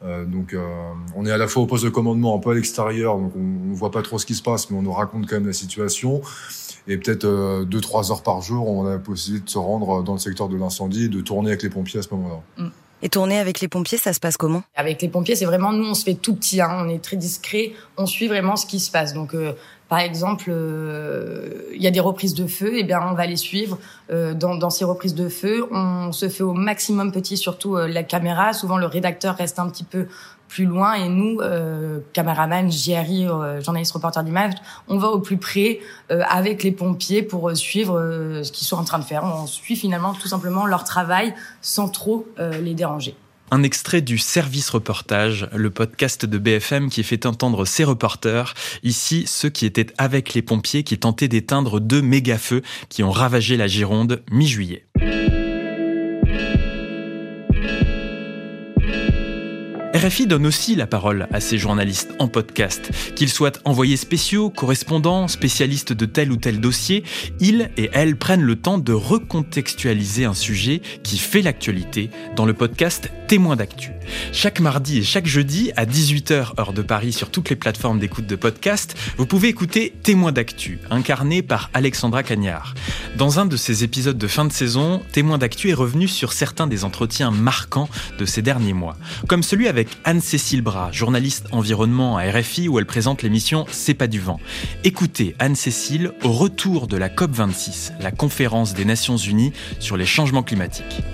Donc 0.03 0.57
on 1.15 1.27
est 1.27 1.31
à 1.31 1.37
la 1.37 1.47
fois 1.47 1.63
au 1.63 1.67
poste 1.67 1.85
de 1.85 1.91
commandement 1.91 2.35
un 2.35 2.39
peu 2.39 2.51
à 2.51 2.55
l'extérieur 2.55 3.19
donc 3.19 3.33
on, 3.37 3.71
on 3.71 3.75
voit 3.75 3.91
pas 3.91 4.01
trop 4.01 4.19
ce 4.19 4.25
qui 4.25 4.35
se 4.35 4.43
passe 4.43 4.71
mais 4.71 4.79
on 4.79 4.83
nous 4.83 4.95
raconte 4.95 5.29
quand 5.29 5.37
même 5.37 5.47
la 5.47 5.53
situation 5.53 6.23
et 6.89 6.97
peut-être 6.97 7.25
euh, 7.25 7.65
deux 7.65 7.81
trois 7.81 8.11
heures 8.11 8.23
par 8.23 8.41
jour, 8.41 8.69
on 8.69 8.87
a 8.87 8.93
la 8.93 8.99
possibilité 8.99 9.47
de 9.47 9.51
se 9.51 9.59
rendre 9.59 10.03
dans 10.03 10.13
le 10.13 10.19
secteur 10.19 10.49
de 10.49 10.57
l'incendie 10.57 11.05
et 11.05 11.09
de 11.09 11.21
tourner 11.21 11.51
avec 11.51 11.63
les 11.63 11.71
pompiers 11.71 12.01
à 12.01 12.03
ce 12.03 12.13
moment-là. 12.15 12.71
Et 13.03 13.09
tourner 13.09 13.39
avec 13.39 13.61
les 13.61 13.69
pompiers, 13.69 13.97
ça 13.97 14.13
se 14.13 14.21
passe 14.21 14.37
comment? 14.37 14.63
Avec 14.77 15.01
les 15.01 15.09
pompiers, 15.09 15.35
c'est 15.35 15.47
vraiment 15.47 15.73
nous, 15.73 15.89
on 15.89 15.95
se 15.95 16.05
fait 16.05 16.15
tout 16.15 16.35
petit, 16.35 16.61
hein, 16.61 16.85
on 16.85 16.89
est 16.89 17.03
très 17.03 17.17
discret, 17.17 17.73
on 17.97 18.05
suit 18.05 18.29
vraiment 18.29 18.57
ce 18.57 18.67
qui 18.67 18.79
se 18.79 18.91
passe. 18.91 19.15
Donc, 19.15 19.35
euh, 19.35 19.55
par 19.91 19.99
exemple, 19.99 20.51
euh, 20.51 21.65
il 21.75 21.83
y 21.83 21.89
a 21.89 21.91
des 21.91 21.99
reprises 21.99 22.35
de 22.35 22.47
feu, 22.47 22.79
et 22.79 22.85
bien 22.85 23.01
on 23.11 23.15
va 23.15 23.27
les 23.27 23.35
suivre 23.35 23.77
euh, 24.13 24.35
dans, 24.35 24.55
dans 24.55 24.71
ces 24.71 24.85
reprises 24.85 25.17
de 25.17 25.29
feu. 25.29 25.67
On 25.73 26.13
se 26.13 26.29
fait 26.29 26.45
au 26.45 26.53
maximum 26.53 27.11
petit, 27.11 27.37
surtout 27.37 27.77
euh, 27.77 27.89
la 27.89 28.05
caméra. 28.05 28.53
Souvent, 28.53 28.79
le 28.79 28.87
rédacteur 28.87 29.35
reste 29.35 29.59
un 29.59 29.69
petit 29.69 29.83
peu 29.83 30.07
plus 30.47 30.65
loin 30.65 30.95
et 30.95 31.09
nous, 31.09 31.41
euh, 31.41 31.99
caméraman, 32.13 32.71
JRI, 32.71 33.27
euh, 33.27 33.61
journaliste 33.61 33.91
reporter 33.91 34.23
d'image, 34.23 34.53
on 34.87 34.97
va 34.97 35.09
au 35.09 35.19
plus 35.19 35.39
près 35.39 35.81
avec 36.09 36.63
les 36.63 36.73
pompiers 36.73 37.23
pour 37.23 37.57
suivre 37.57 38.41
ce 38.45 38.53
qu'ils 38.53 38.67
sont 38.69 38.77
en 38.77 38.85
train 38.85 39.01
de 39.01 39.05
faire. 39.05 39.25
On 39.25 39.47
suit 39.47 39.75
finalement 39.75 40.13
tout 40.15 40.29
simplement 40.29 40.67
leur 40.67 40.85
travail 40.85 41.35
sans 41.63 41.89
trop 41.89 42.27
les 42.39 42.75
déranger. 42.75 43.17
Un 43.53 43.65
extrait 43.65 44.01
du 44.01 44.17
Service 44.17 44.71
Reportage, 44.71 45.49
le 45.53 45.71
podcast 45.71 46.25
de 46.25 46.39
BFM 46.39 46.89
qui 46.89 47.03
fait 47.03 47.27
entendre 47.27 47.65
ses 47.65 47.83
reporters, 47.83 48.55
ici 48.85 49.25
ceux 49.27 49.49
qui 49.49 49.67
étaient 49.67 49.89
avec 49.99 50.35
les 50.35 50.43
pompiers 50.43 50.85
qui 50.85 50.99
tentaient 50.99 51.27
d'éteindre 51.27 51.81
deux 51.81 52.01
méga-feux 52.01 52.63
qui 52.89 53.03
ont 53.03 53.11
ravagé 53.11 53.57
la 53.57 53.67
Gironde 53.67 54.23
mi-juillet. 54.31 54.87
RFI 59.93 60.29
donne 60.29 60.47
aussi 60.47 60.77
la 60.77 60.87
parole 60.87 61.27
à 61.33 61.41
ces 61.41 61.59
journalistes 61.59 62.15
en 62.21 62.29
podcast. 62.29 62.93
Qu'ils 63.17 63.29
soient 63.29 63.53
envoyés 63.65 63.97
spéciaux, 63.97 64.49
correspondants, 64.49 65.27
spécialistes 65.27 65.93
de 65.93 66.07
tel 66.07 66.31
ou 66.31 66.37
tel 66.37 66.61
dossier, 66.61 67.03
ils 67.41 67.71
et 67.77 67.91
elles 67.93 68.17
prennent 68.17 68.43
le 68.43 68.55
temps 68.55 68.79
de 68.79 68.93
recontextualiser 68.93 70.25
un 70.25 70.35
sujet 70.35 70.81
qui 71.03 71.19
fait 71.19 71.43
l'actualité 71.43 72.11
dans 72.37 72.47
le 72.47 72.55
podcast 72.55 73.11
Témoins 73.31 73.55
d'actu. 73.55 73.93
Chaque 74.33 74.59
mardi 74.59 74.99
et 74.99 75.03
chaque 75.05 75.29
jeudi 75.29 75.71
à 75.77 75.87
18h 75.87 76.59
heure 76.59 76.73
de 76.73 76.83
Paris 76.83 77.13
sur 77.13 77.31
toutes 77.31 77.49
les 77.49 77.55
plateformes 77.55 78.01
d'écoute 78.01 78.27
de 78.27 78.35
podcast, 78.35 78.97
vous 79.19 79.25
pouvez 79.25 79.47
écouter 79.47 79.95
Témoins 80.03 80.33
d'actu, 80.33 80.81
incarné 80.91 81.41
par 81.41 81.71
Alexandra 81.73 82.25
Cagnard. 82.25 82.75
Dans 83.17 83.39
un 83.39 83.47
de 83.47 83.57
ces 83.57 83.85
épisodes 83.85 84.19
de 84.19 84.27
fin 84.27 84.45
de 84.45 84.53
saison, 84.53 85.01
Témoins 85.13 85.39
d'actu 85.39 85.69
est 85.69 85.75
revenu 85.75 86.09
sur 86.09 86.33
certains 86.33 86.67
des 86.67 86.83
entretiens 86.85 87.31
marquants 87.31 87.89
de 88.19 88.25
ces 88.25 88.43
derniers 88.43 88.73
mois, 88.73 88.97
comme 89.29 89.45
celui 89.45 89.69
avec 89.69 89.87
Anne-Cécile 90.03 90.63
Bras, 90.63 90.91
journaliste 90.91 91.47
environnement 91.53 92.17
à 92.17 92.29
RFI 92.29 92.67
où 92.67 92.81
elle 92.81 92.85
présente 92.85 93.23
l'émission 93.23 93.65
C'est 93.71 93.95
pas 93.95 94.09
du 94.09 94.19
vent. 94.19 94.41
Écoutez 94.83 95.37
Anne-Cécile 95.39 96.11
au 96.25 96.33
retour 96.33 96.89
de 96.89 96.97
la 96.97 97.09
COP26, 97.09 97.93
la 98.01 98.11
conférence 98.11 98.75
des 98.75 98.85
Nations 98.85 99.19
Unies 99.19 99.53
sur 99.79 99.97
les 99.97 100.07
changements 100.07 100.43
climatiques. 100.43 101.05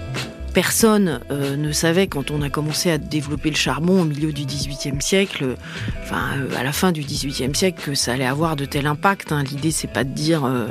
Personne 0.57 1.21
euh, 1.31 1.55
ne 1.55 1.71
savait 1.71 2.07
quand 2.07 2.31
on 2.31 2.41
a 2.41 2.49
commencé 2.49 2.91
à 2.91 2.97
développer 2.97 3.51
le 3.51 3.57
charbon 3.57 4.01
au 4.01 4.05
milieu 4.07 4.33
du 4.33 4.47
XVIIIe 4.47 5.03
siècle, 5.03 5.55
enfin 6.03 6.39
euh, 6.39 6.49
à 6.57 6.63
la 6.63 6.73
fin 6.73 6.93
du 6.93 7.03
XVIIIe 7.03 7.55
siècle, 7.55 7.83
que 7.85 7.95
ça 7.95 8.15
allait 8.15 8.25
avoir 8.25 8.57
de 8.57 8.65
tels 8.65 8.87
impacts. 8.87 9.33
hein. 9.33 9.43
L'idée 9.43 9.71
c'est 9.71 9.87
pas 9.87 10.03
de 10.03 10.15
dire 10.15 10.47
euh, 10.47 10.69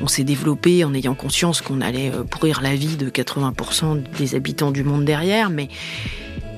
on 0.00 0.08
s'est 0.08 0.24
développé 0.24 0.82
en 0.82 0.92
ayant 0.94 1.14
conscience 1.14 1.60
qu'on 1.60 1.80
allait 1.80 2.10
pourrir 2.28 2.60
la 2.60 2.74
vie 2.74 2.96
de 2.96 3.08
80% 3.08 4.02
des 4.18 4.34
habitants 4.34 4.72
du 4.72 4.82
monde 4.82 5.04
derrière, 5.04 5.48
mais 5.48 5.68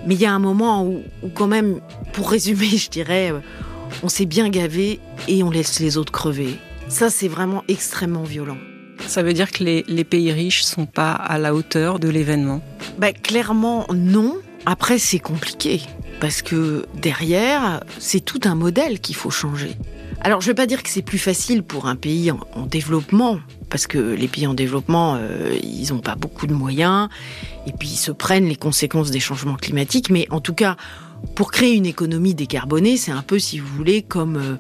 il 0.09 0.19
y 0.19 0.25
a 0.25 0.33
un 0.33 0.39
moment 0.39 0.83
où, 0.83 1.03
quand 1.35 1.49
même, 1.49 1.79
pour 2.15 2.31
résumer, 2.31 2.69
je 2.79 2.89
dirais, 2.89 3.35
on 4.03 4.09
s'est 4.09 4.25
bien 4.25 4.49
gavé 4.49 4.99
et 5.29 5.43
on 5.43 5.51
laisse 5.51 5.79
les 5.79 5.99
autres 5.99 6.13
crever. 6.13 6.57
Ça 6.89 7.11
c'est 7.11 7.29
vraiment 7.29 7.65
extrêmement 7.69 8.25
violent. 8.25 8.57
Ça 9.07 9.23
veut 9.23 9.33
dire 9.33 9.51
que 9.51 9.65
les, 9.65 10.05
pays 10.05 10.33
riches 10.33 10.63
sont 10.63 10.87
pas 10.87 11.13
à 11.13 11.39
la 11.39 11.55
hauteur 11.55 11.99
de 11.99 12.09
l'événement. 12.09 12.63
Bah, 12.99 13.13
clairement, 13.13 13.87
non. 13.93 14.37
Après, 14.65 14.99
c'est 14.99 15.19
compliqué, 15.19 15.83
parce 16.21 16.41
que 16.41 16.87
derrière, 16.95 17.83
c'est 17.99 18.21
tout 18.21 18.41
un 18.45 18.55
modèle 18.55 19.01
qu'il 19.01 19.17
faut 19.17 19.31
changer. 19.31 19.77
Alors, 20.21 20.41
je 20.41 20.47
ne 20.47 20.51
vais 20.51 20.55
pas 20.55 20.67
dire 20.67 20.85
que 20.85 20.89
c'est 20.89 21.03
plus 21.03 21.19
facile 21.19 21.65
pour 21.65 21.89
un 21.89 21.97
pays 21.97 22.31
en, 22.31 22.67
développement, 22.67 23.41
parce 23.71 23.89
que 23.89 23.99
les 23.99 24.29
pays 24.29 24.47
en 24.47 24.55
développement, 24.55 25.17
euh, 25.19 25.59
ils 25.63 25.93
n'ont 25.93 26.01
pas 26.01 26.15
beaucoup 26.15 26.47
de 26.47 26.55
moyens, 26.55 27.09
et 27.67 27.73
puis 27.73 27.89
ils 27.89 27.97
se 27.97 28.13
prennent 28.13 28.47
les 28.47 28.57
conséquences 28.57 29.11
des 29.11 29.19
changements 29.19 29.57
climatiques, 29.57 30.11
mais 30.11 30.29
en 30.31 30.41
tout 30.41 30.55
cas, 30.55 30.77
pour 31.35 31.51
créer 31.51 31.75
une 31.75 31.87
économie 31.87 32.35
décarbonée, 32.35 32.97
c'est 32.97 33.11
un 33.11 33.23
peu, 33.23 33.39
si 33.39 33.59
vous 33.59 33.67
voulez, 33.67 34.03
comme 34.03 34.37
euh, 34.37 34.57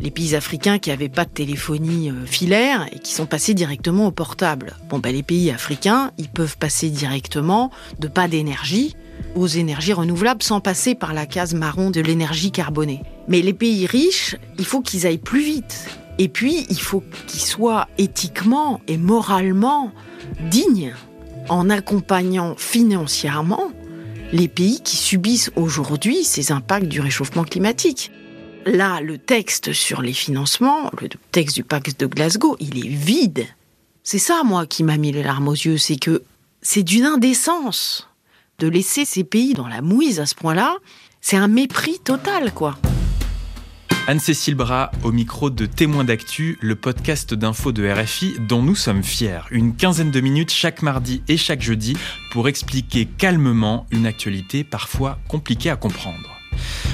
les 0.00 0.10
pays 0.10 0.34
africains 0.34 0.78
qui 0.78 0.90
n'avaient 0.90 1.08
pas 1.08 1.24
de 1.24 1.30
téléphonie 1.30 2.10
euh, 2.10 2.26
filaire 2.26 2.86
et 2.92 2.98
qui 2.98 3.12
sont 3.12 3.26
passés 3.26 3.54
directement 3.54 4.06
au 4.06 4.10
portable. 4.10 4.74
Bon, 4.88 4.98
ben, 4.98 5.14
les 5.14 5.22
pays 5.22 5.50
africains, 5.50 6.10
ils 6.18 6.28
peuvent 6.28 6.58
passer 6.58 6.90
directement 6.90 7.70
de 8.00 8.08
pas 8.08 8.28
d'énergie 8.28 8.96
aux 9.34 9.46
énergies 9.46 9.92
renouvelables 9.92 10.42
sans 10.42 10.60
passer 10.60 10.94
par 10.94 11.14
la 11.14 11.26
case 11.26 11.54
marron 11.54 11.90
de 11.90 12.00
l'énergie 12.00 12.50
carbonée. 12.50 13.02
Mais 13.28 13.40
les 13.40 13.52
pays 13.52 13.86
riches, 13.86 14.36
il 14.58 14.64
faut 14.64 14.80
qu'ils 14.80 15.06
aillent 15.06 15.18
plus 15.18 15.42
vite. 15.42 15.86
Et 16.18 16.28
puis, 16.28 16.66
il 16.70 16.80
faut 16.80 17.04
qu'ils 17.26 17.40
soient 17.40 17.88
éthiquement 17.98 18.80
et 18.88 18.96
moralement 18.96 19.92
dignes 20.50 20.94
en 21.48 21.70
accompagnant 21.70 22.54
financièrement 22.56 23.70
les 24.32 24.48
pays 24.48 24.80
qui 24.80 24.96
subissent 24.96 25.50
aujourd'hui 25.56 26.24
ces 26.24 26.52
impacts 26.52 26.88
du 26.88 27.00
réchauffement 27.00 27.44
climatique. 27.44 28.10
Là, 28.64 29.00
le 29.00 29.18
texte 29.18 29.72
sur 29.72 30.02
les 30.02 30.12
financements, 30.12 30.90
le 31.00 31.08
texte 31.30 31.56
du 31.56 31.62
pacte 31.62 32.00
de 32.00 32.06
Glasgow, 32.06 32.56
il 32.58 32.84
est 32.84 32.88
vide. 32.88 33.46
C'est 34.02 34.18
ça, 34.18 34.42
moi, 34.44 34.66
qui 34.66 34.82
m'a 34.82 34.96
mis 34.96 35.12
les 35.12 35.22
larmes 35.22 35.48
aux 35.48 35.52
yeux, 35.52 35.78
c'est 35.78 35.96
que 35.96 36.22
c'est 36.62 36.82
d'une 36.82 37.04
indécence 37.04 38.08
de 38.58 38.68
laisser 38.68 39.04
ces 39.04 39.24
pays 39.24 39.54
dans 39.54 39.68
la 39.68 39.82
mouise 39.82 40.18
à 40.18 40.26
ce 40.26 40.34
point-là. 40.34 40.76
C'est 41.20 41.36
un 41.36 41.48
mépris 41.48 41.98
total, 42.02 42.52
quoi. 42.52 42.76
Anne-Cécile 44.08 44.54
Bras 44.54 44.92
au 45.02 45.10
micro 45.10 45.50
de 45.50 45.66
Témoins 45.66 46.04
d'actu, 46.04 46.58
le 46.60 46.76
podcast 46.76 47.34
d'info 47.34 47.72
de 47.72 47.90
RFI 47.90 48.36
dont 48.38 48.62
nous 48.62 48.76
sommes 48.76 49.02
fiers. 49.02 49.40
Une 49.50 49.74
quinzaine 49.74 50.12
de 50.12 50.20
minutes 50.20 50.52
chaque 50.52 50.82
mardi 50.82 51.22
et 51.26 51.36
chaque 51.36 51.60
jeudi 51.60 51.96
pour 52.30 52.46
expliquer 52.46 53.06
calmement 53.06 53.84
une 53.90 54.06
actualité 54.06 54.62
parfois 54.62 55.18
compliquée 55.26 55.70
à 55.70 55.76
comprendre. 55.76 56.38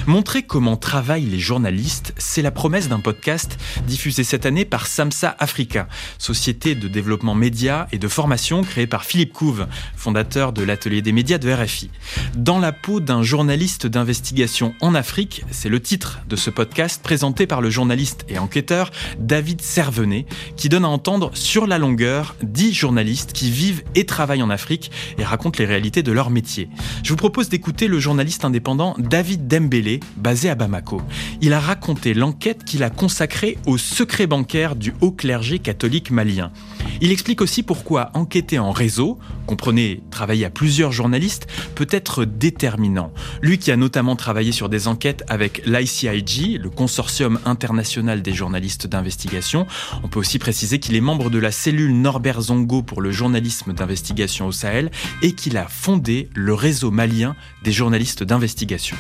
Montrer 0.08 0.42
comment 0.42 0.76
travaillent 0.76 1.26
les 1.26 1.38
journalistes, 1.38 2.12
c'est 2.18 2.42
la 2.42 2.50
promesse 2.50 2.88
d'un 2.88 2.98
podcast 2.98 3.56
diffusé 3.86 4.24
cette 4.24 4.46
année 4.46 4.64
par 4.64 4.88
Samsa 4.88 5.36
Africa, 5.38 5.86
société 6.18 6.74
de 6.74 6.88
développement 6.88 7.36
média 7.36 7.86
et 7.92 7.98
de 7.98 8.08
formation 8.08 8.62
créée 8.62 8.88
par 8.88 9.04
Philippe 9.04 9.32
Couve, 9.32 9.68
fondateur 9.94 10.52
de 10.52 10.64
l'atelier 10.64 11.02
des 11.02 11.12
médias 11.12 11.38
de 11.38 11.52
RFI. 11.52 11.88
Dans 12.36 12.58
la 12.58 12.72
peau 12.72 12.98
d'un 12.98 13.22
journaliste 13.22 13.86
d'investigation 13.86 14.74
en 14.80 14.96
Afrique, 14.96 15.44
c'est 15.52 15.68
le 15.68 15.78
titre 15.78 16.20
de 16.28 16.34
ce 16.34 16.50
podcast 16.50 17.00
présenté 17.00 17.46
par 17.46 17.60
le 17.60 17.70
journaliste 17.70 18.24
et 18.28 18.40
enquêteur 18.40 18.90
David 19.20 19.62
Servenet, 19.62 20.26
qui 20.56 20.68
donne 20.68 20.84
à 20.84 20.88
entendre 20.88 21.30
sur 21.34 21.68
la 21.68 21.78
longueur 21.78 22.34
dix 22.42 22.74
journalistes 22.74 23.32
qui 23.32 23.52
vivent 23.52 23.84
et 23.94 24.04
travaillent 24.04 24.42
en 24.42 24.50
Afrique 24.50 24.90
et 25.18 25.24
racontent 25.24 25.58
les 25.60 25.66
réalités 25.66 26.02
de 26.02 26.10
leur 26.10 26.30
métier. 26.30 26.68
Je 27.04 27.10
vous 27.10 27.16
propose 27.16 27.48
d'écouter 27.48 27.86
le 27.86 28.00
journaliste 28.00 28.44
indépendant 28.44 28.96
David 28.98 29.46
Dembélé 29.46 29.91
basé 30.16 30.50
à 30.50 30.54
Bamako. 30.54 31.02
Il 31.40 31.52
a 31.52 31.60
raconté 31.60 32.14
l'enquête 32.14 32.64
qu'il 32.64 32.82
a 32.82 32.90
consacrée 32.90 33.58
au 33.66 33.78
secret 33.78 34.26
bancaire 34.26 34.76
du 34.76 34.94
haut 35.00 35.12
clergé 35.12 35.58
catholique 35.58 36.10
malien. 36.10 36.52
Il 37.00 37.10
explique 37.10 37.40
aussi 37.40 37.62
pourquoi 37.62 38.10
enquêter 38.14 38.58
en 38.58 38.70
réseau, 38.70 39.18
comprenez 39.46 40.02
travailler 40.10 40.44
à 40.44 40.50
plusieurs 40.50 40.92
journalistes, 40.92 41.46
peut 41.74 41.88
être 41.90 42.24
déterminant. 42.24 43.12
Lui 43.40 43.58
qui 43.58 43.72
a 43.72 43.76
notamment 43.76 44.16
travaillé 44.16 44.52
sur 44.52 44.68
des 44.68 44.88
enquêtes 44.88 45.24
avec 45.28 45.62
l'ICIG, 45.66 46.60
le 46.60 46.70
consortium 46.70 47.38
international 47.44 48.22
des 48.22 48.32
journalistes 48.32 48.86
d'investigation. 48.86 49.66
On 50.02 50.08
peut 50.08 50.20
aussi 50.20 50.38
préciser 50.38 50.78
qu'il 50.78 50.94
est 50.94 51.00
membre 51.00 51.30
de 51.30 51.38
la 51.38 51.50
cellule 51.50 51.94
Norbert 52.00 52.40
Zongo 52.40 52.82
pour 52.82 53.00
le 53.00 53.10
journalisme 53.10 53.72
d'investigation 53.72 54.46
au 54.46 54.52
Sahel 54.52 54.90
et 55.22 55.32
qu'il 55.32 55.56
a 55.56 55.66
fondé 55.68 56.28
le 56.34 56.54
réseau 56.54 56.90
malien 56.90 57.34
des 57.64 57.72
journalistes 57.72 58.22
d'investigation. 58.22 58.96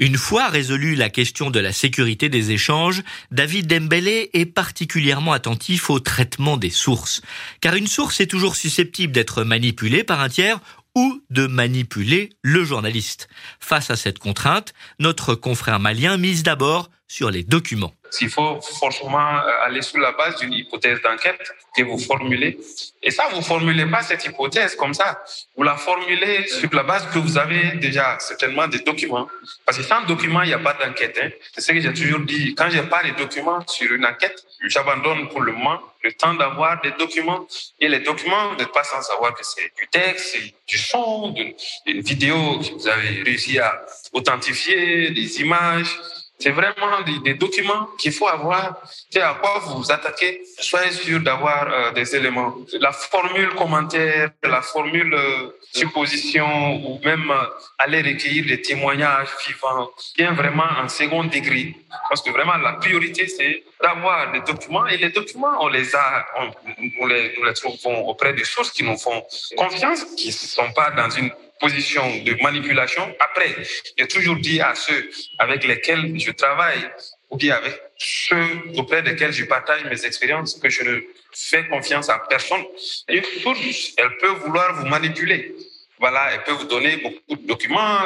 Une 0.00 0.16
fois 0.16 0.48
résolue 0.48 0.94
la 0.94 1.10
question 1.10 1.50
de 1.50 1.60
la 1.60 1.74
sécurité 1.74 2.30
des 2.30 2.52
échanges, 2.52 3.02
David 3.30 3.66
Dembélé 3.66 4.30
est 4.32 4.46
particulièrement 4.46 5.34
attentif 5.34 5.90
au 5.90 6.00
traitement 6.00 6.56
des 6.56 6.70
sources. 6.70 7.20
Car 7.60 7.74
une 7.74 7.86
source 7.86 8.18
est 8.20 8.26
toujours 8.26 8.56
susceptible 8.56 9.12
d'être 9.12 9.44
manipulée 9.44 10.02
par 10.02 10.20
un 10.20 10.30
tiers 10.30 10.58
ou 10.96 11.22
de 11.28 11.46
manipuler 11.46 12.30
le 12.40 12.64
journaliste. 12.64 13.28
Face 13.60 13.90
à 13.90 13.96
cette 13.96 14.18
contrainte, 14.18 14.72
notre 14.98 15.34
confrère 15.34 15.80
malien 15.80 16.16
mise 16.16 16.44
d'abord 16.44 16.88
sur 17.06 17.30
les 17.30 17.44
documents. 17.44 17.92
Il 18.20 18.28
faut 18.28 18.60
forcément 18.60 19.18
euh, 19.18 19.64
aller 19.64 19.82
sur 19.82 19.98
la 19.98 20.12
base 20.12 20.36
d'une 20.36 20.52
hypothèse 20.52 21.00
d'enquête 21.02 21.52
que 21.76 21.82
vous 21.82 21.98
formulez. 21.98 22.58
Et 23.02 23.10
ça, 23.10 23.28
vous 23.32 23.42
formulez 23.42 23.86
pas 23.86 24.02
cette 24.02 24.24
hypothèse 24.24 24.74
comme 24.76 24.94
ça. 24.94 25.22
Vous 25.56 25.62
la 25.62 25.76
formulez 25.76 26.46
sur 26.48 26.68
la 26.72 26.82
base 26.82 27.06
que 27.12 27.18
vous 27.18 27.38
avez 27.38 27.76
déjà 27.76 28.18
certainement 28.18 28.68
des 28.68 28.80
documents. 28.80 29.28
Parce 29.64 29.78
que 29.78 29.84
sans 29.84 30.02
document, 30.02 30.42
il 30.42 30.48
n'y 30.48 30.54
a 30.54 30.58
pas 30.58 30.74
d'enquête. 30.74 31.18
Hein. 31.22 31.30
C'est 31.52 31.60
ce 31.60 31.72
que 31.72 31.80
j'ai 31.80 31.92
toujours 31.92 32.20
dit. 32.20 32.54
Quand 32.54 32.68
j'ai 32.70 32.82
pas 32.82 33.02
les 33.02 33.12
documents 33.12 33.66
sur 33.66 33.92
une 33.92 34.04
enquête, 34.04 34.44
j'abandonne 34.68 35.28
pour 35.28 35.40
le 35.40 35.52
moment 35.52 35.80
le 36.02 36.12
temps 36.12 36.34
d'avoir 36.34 36.80
des 36.80 36.92
documents. 36.92 37.46
Et 37.78 37.88
les 37.88 38.00
documents, 38.00 38.54
n'êtes 38.56 38.72
pas 38.72 38.84
sans 38.84 39.02
savoir 39.02 39.34
que 39.34 39.44
c'est 39.44 39.72
du 39.76 39.86
texte, 39.88 40.36
du 40.66 40.78
son, 40.78 41.30
d'une 41.30 42.00
vidéo 42.00 42.58
que 42.58 42.72
vous 42.74 42.88
avez 42.88 43.22
réussi 43.22 43.58
à 43.58 43.84
authentifier, 44.12 45.10
des 45.10 45.40
images. 45.40 45.98
C'est 46.40 46.50
vraiment 46.50 47.02
des, 47.22 47.34
documents 47.34 47.88
qu'il 47.98 48.12
faut 48.12 48.26
avoir. 48.26 48.82
C'est 49.10 49.20
à 49.20 49.34
quoi 49.34 49.58
vous 49.58 49.82
vous 49.82 49.92
attaquez. 49.92 50.42
Soyez 50.58 50.90
sûr 50.90 51.20
d'avoir 51.20 51.70
euh, 51.70 51.92
des 51.92 52.16
éléments. 52.16 52.54
La 52.80 52.92
formule 52.92 53.50
commentaire, 53.50 54.30
la 54.42 54.62
formule 54.62 55.12
euh, 55.12 55.50
supposition 55.72 56.76
ou 56.76 56.98
même 57.04 57.30
euh, 57.30 57.44
aller 57.78 58.00
recueillir 58.00 58.46
des 58.46 58.62
témoignages 58.62 59.28
vivants 59.46 59.90
vient 60.16 60.32
vraiment 60.32 60.70
en 60.82 60.88
second 60.88 61.24
degré. 61.24 61.76
Parce 62.08 62.22
que 62.22 62.30
vraiment, 62.30 62.56
la 62.56 62.72
priorité, 62.74 63.28
c'est 63.28 63.62
d'avoir 63.82 64.32
des 64.32 64.40
documents. 64.40 64.86
Et 64.86 64.96
les 64.96 65.10
documents, 65.10 65.58
on 65.60 65.68
les 65.68 65.94
a, 65.94 66.26
on, 66.38 67.06
les, 67.06 67.34
nous 67.36 67.44
les 67.44 67.54
trouvons 67.54 68.08
auprès 68.08 68.32
des 68.32 68.44
sources 68.44 68.70
qui 68.70 68.82
nous 68.82 68.96
font 68.96 69.22
confiance, 69.58 70.04
qui 70.16 70.28
ne 70.28 70.32
sont 70.32 70.72
pas 70.72 70.90
dans 70.92 71.10
une 71.10 71.30
position 71.60 72.04
de 72.24 72.34
manipulation. 72.42 73.14
Après, 73.20 73.54
j'ai 73.96 74.08
toujours 74.08 74.36
dit 74.36 74.60
à 74.60 74.74
ceux 74.74 75.10
avec 75.38 75.64
lesquels 75.64 76.18
je 76.18 76.32
travaille 76.32 76.90
ou 77.30 77.36
bien 77.36 77.56
avec 77.56 77.80
ceux 77.96 78.62
auprès 78.76 79.02
desquels 79.02 79.32
je 79.32 79.44
partage 79.44 79.84
mes 79.84 80.04
expériences 80.04 80.54
que 80.54 80.68
je 80.68 80.82
ne 80.82 81.00
fais 81.32 81.66
confiance 81.68 82.08
à 82.08 82.18
personne. 82.28 82.64
Une 83.08 83.22
source, 83.42 83.92
elle 83.98 84.16
peut 84.20 84.34
vouloir 84.44 84.74
vous 84.76 84.86
manipuler. 84.86 85.54
Voilà, 86.00 86.32
elle 86.32 86.42
peut 86.44 86.52
vous 86.52 86.66
donner 86.66 86.96
beaucoup 86.96 87.42
de 87.42 87.46
documents. 87.46 87.98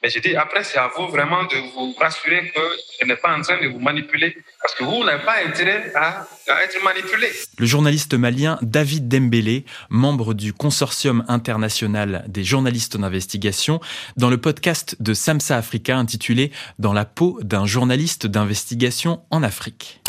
Mais 0.00 0.08
je 0.08 0.20
dis, 0.20 0.36
après, 0.36 0.62
c'est 0.62 0.78
à 0.78 0.88
vous 0.96 1.08
vraiment 1.08 1.42
de 1.42 1.56
vous 1.74 1.92
rassurer 1.98 2.52
qu'elle 2.52 3.08
n'est 3.08 3.16
pas 3.16 3.36
en 3.36 3.42
train 3.42 3.60
de 3.60 3.66
vous 3.66 3.80
manipuler. 3.80 4.36
Parce 4.62 4.76
que 4.76 4.84
vous 4.84 5.02
n'avez 5.02 5.24
pas 5.24 5.44
intérêt 5.44 5.92
à, 5.96 6.28
être 6.62 6.82
manipulé. 6.84 7.28
Le 7.58 7.66
journaliste 7.66 8.14
malien 8.14 8.56
David 8.62 9.08
Dembélé, 9.08 9.64
membre 9.90 10.32
du 10.32 10.52
consortium 10.52 11.24
international 11.26 12.24
des 12.28 12.44
journalistes 12.44 12.96
d'investigation, 12.96 13.80
dans 14.16 14.30
le 14.30 14.38
podcast 14.38 14.96
de 15.00 15.12
Samsa 15.12 15.56
Africa 15.56 15.96
intitulé 15.96 16.52
Dans 16.78 16.92
la 16.92 17.04
peau 17.04 17.40
d'un 17.42 17.66
journaliste 17.66 18.28
d'investigation 18.28 19.22
en 19.32 19.42
Afrique. 19.42 20.03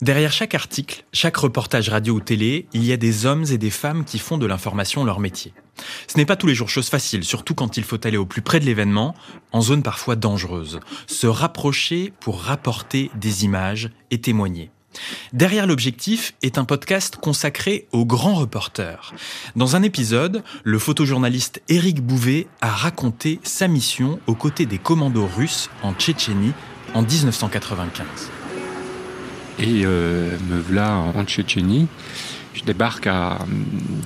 Derrière 0.00 0.32
chaque 0.32 0.54
article, 0.54 1.04
chaque 1.12 1.36
reportage 1.36 1.88
radio 1.88 2.14
ou 2.14 2.20
télé, 2.20 2.66
il 2.72 2.84
y 2.84 2.92
a 2.92 2.96
des 2.96 3.26
hommes 3.26 3.44
et 3.50 3.58
des 3.58 3.70
femmes 3.70 4.04
qui 4.04 4.18
font 4.18 4.38
de 4.38 4.46
l'information 4.46 5.04
leur 5.04 5.18
métier. 5.18 5.52
Ce 6.06 6.16
n'est 6.16 6.26
pas 6.26 6.36
tous 6.36 6.46
les 6.46 6.54
jours 6.54 6.68
chose 6.68 6.88
facile, 6.88 7.24
surtout 7.24 7.54
quand 7.54 7.76
il 7.76 7.84
faut 7.84 8.04
aller 8.06 8.16
au 8.16 8.26
plus 8.26 8.42
près 8.42 8.60
de 8.60 8.64
l'événement, 8.64 9.14
en 9.52 9.60
zone 9.60 9.82
parfois 9.82 10.16
dangereuse. 10.16 10.80
Se 11.06 11.26
rapprocher 11.26 12.12
pour 12.20 12.42
rapporter 12.42 13.10
des 13.16 13.44
images 13.44 13.90
et 14.10 14.20
témoigner. 14.20 14.70
Derrière 15.32 15.66
l'objectif 15.66 16.34
est 16.42 16.58
un 16.58 16.64
podcast 16.64 17.16
consacré 17.16 17.86
aux 17.92 18.06
grands 18.06 18.34
reporters. 18.34 19.14
Dans 19.56 19.76
un 19.76 19.82
épisode, 19.82 20.42
le 20.64 20.78
photojournaliste 20.78 21.62
Éric 21.68 22.00
Bouvet 22.00 22.46
a 22.60 22.70
raconté 22.70 23.40
sa 23.42 23.68
mission 23.68 24.18
aux 24.26 24.34
côtés 24.34 24.66
des 24.66 24.78
commandos 24.78 25.28
russes 25.36 25.70
en 25.82 25.92
Tchétchénie 25.92 26.52
en 26.94 27.02
1995. 27.02 28.06
Et 29.58 29.84
euh, 29.84 30.30
me 30.48 30.60
voilà 30.60 30.94
en 30.94 31.24
Tchétchénie. 31.24 31.88
Je 32.54 32.62
débarque 32.62 33.08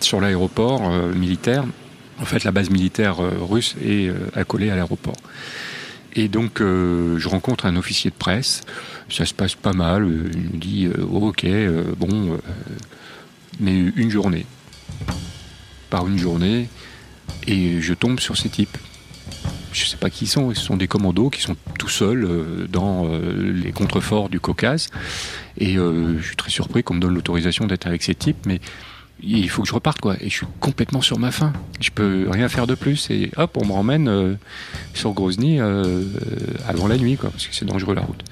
sur 0.00 0.21
l'aéroport 0.21 0.90
euh, 0.90 1.12
militaire. 1.12 1.64
En 2.21 2.25
fait, 2.25 2.44
la 2.44 2.52
base 2.52 2.71
militaire 2.71 3.23
euh, 3.23 3.32
russe 3.40 3.76
est 3.85 4.11
accolée 4.35 4.71
à 4.71 4.76
l'aéroport. 4.76 5.16
Et 6.14 6.28
donc, 6.28 6.59
je 6.59 7.26
rencontre 7.26 7.64
un 7.64 7.75
officier 7.76 8.11
de 8.11 8.14
presse. 8.14 8.61
Ça 9.09 9.25
se 9.25 9.32
passe 9.32 9.54
pas 9.54 9.73
mal. 9.73 10.06
Il 10.35 10.40
me 10.40 10.59
dit 10.59 10.88
Ok, 11.11 11.47
bon, 11.97 12.38
mais 13.61 13.78
une 13.97 14.11
journée. 14.11 14.44
Par 15.88 16.06
une 16.06 16.18
journée. 16.18 16.68
Et 17.47 17.80
je 17.80 17.94
tombe 17.94 18.21
sur 18.21 18.37
ces 18.37 18.50
types. 18.50 18.76
Je 19.72 19.86
sais 19.86 19.96
pas 19.96 20.10
qui 20.10 20.24
ils 20.24 20.28
sont, 20.28 20.54
ce 20.54 20.60
sont 20.60 20.76
des 20.76 20.86
commandos 20.86 21.30
qui 21.30 21.40
sont 21.40 21.56
tout 21.78 21.88
seuls 21.88 22.24
euh, 22.24 22.66
dans 22.68 23.06
euh, 23.06 23.52
les 23.52 23.72
contreforts 23.72 24.28
du 24.28 24.40
Caucase. 24.40 24.88
Et 25.58 25.76
euh, 25.76 26.18
je 26.20 26.26
suis 26.26 26.36
très 26.36 26.50
surpris 26.50 26.82
qu'on 26.82 26.94
me 26.94 27.00
donne 27.00 27.14
l'autorisation 27.14 27.66
d'être 27.66 27.86
avec 27.86 28.02
ces 28.02 28.14
types, 28.14 28.46
mais 28.46 28.60
il 29.22 29.48
faut 29.48 29.62
que 29.62 29.68
je 29.68 29.74
reparte 29.74 30.00
quoi. 30.00 30.16
Et 30.20 30.28
je 30.28 30.36
suis 30.36 30.46
complètement 30.60 31.00
sur 31.00 31.18
ma 31.18 31.30
faim. 31.30 31.52
Je 31.80 31.90
peux 31.90 32.26
rien 32.30 32.48
faire 32.48 32.66
de 32.66 32.74
plus. 32.74 33.10
Et 33.10 33.30
hop, 33.36 33.56
on 33.60 33.66
me 33.66 33.72
ramène 33.72 34.38
sur 34.94 35.12
Grozny 35.12 35.60
avant 35.60 36.88
la 36.88 36.96
nuit 36.98 37.16
quoi, 37.16 37.30
parce 37.30 37.46
que 37.46 37.54
c'est 37.54 37.64
dangereux 37.64 37.94
la 37.94 38.02
route. 38.02 38.24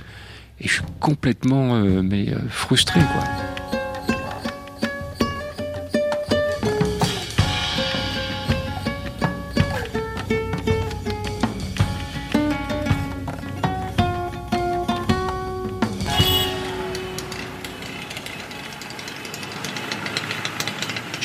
Et 0.61 0.69
je 0.69 0.75
suis 0.75 0.83
complètement 0.99 1.81
mais 2.03 2.27
frustré 2.49 3.01
quoi. 3.01 3.50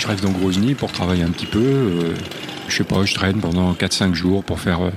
Je 0.05 0.11
reste 0.11 0.23
dans 0.23 0.31
Grozny 0.31 0.75
pour 0.75 0.91
travailler 0.91 1.23
un 1.23 1.31
petit 1.31 1.47
peu. 1.47 1.59
Euh, 1.59 2.13
je 2.67 2.75
sais 2.75 2.83
pas, 2.83 3.03
je 3.05 3.15
traîne 3.15 3.39
pendant 3.39 3.73
4-5 3.73 4.13
jours 4.13 4.43
pour 4.43 4.59
faire 4.59 4.83
euh, 4.83 4.91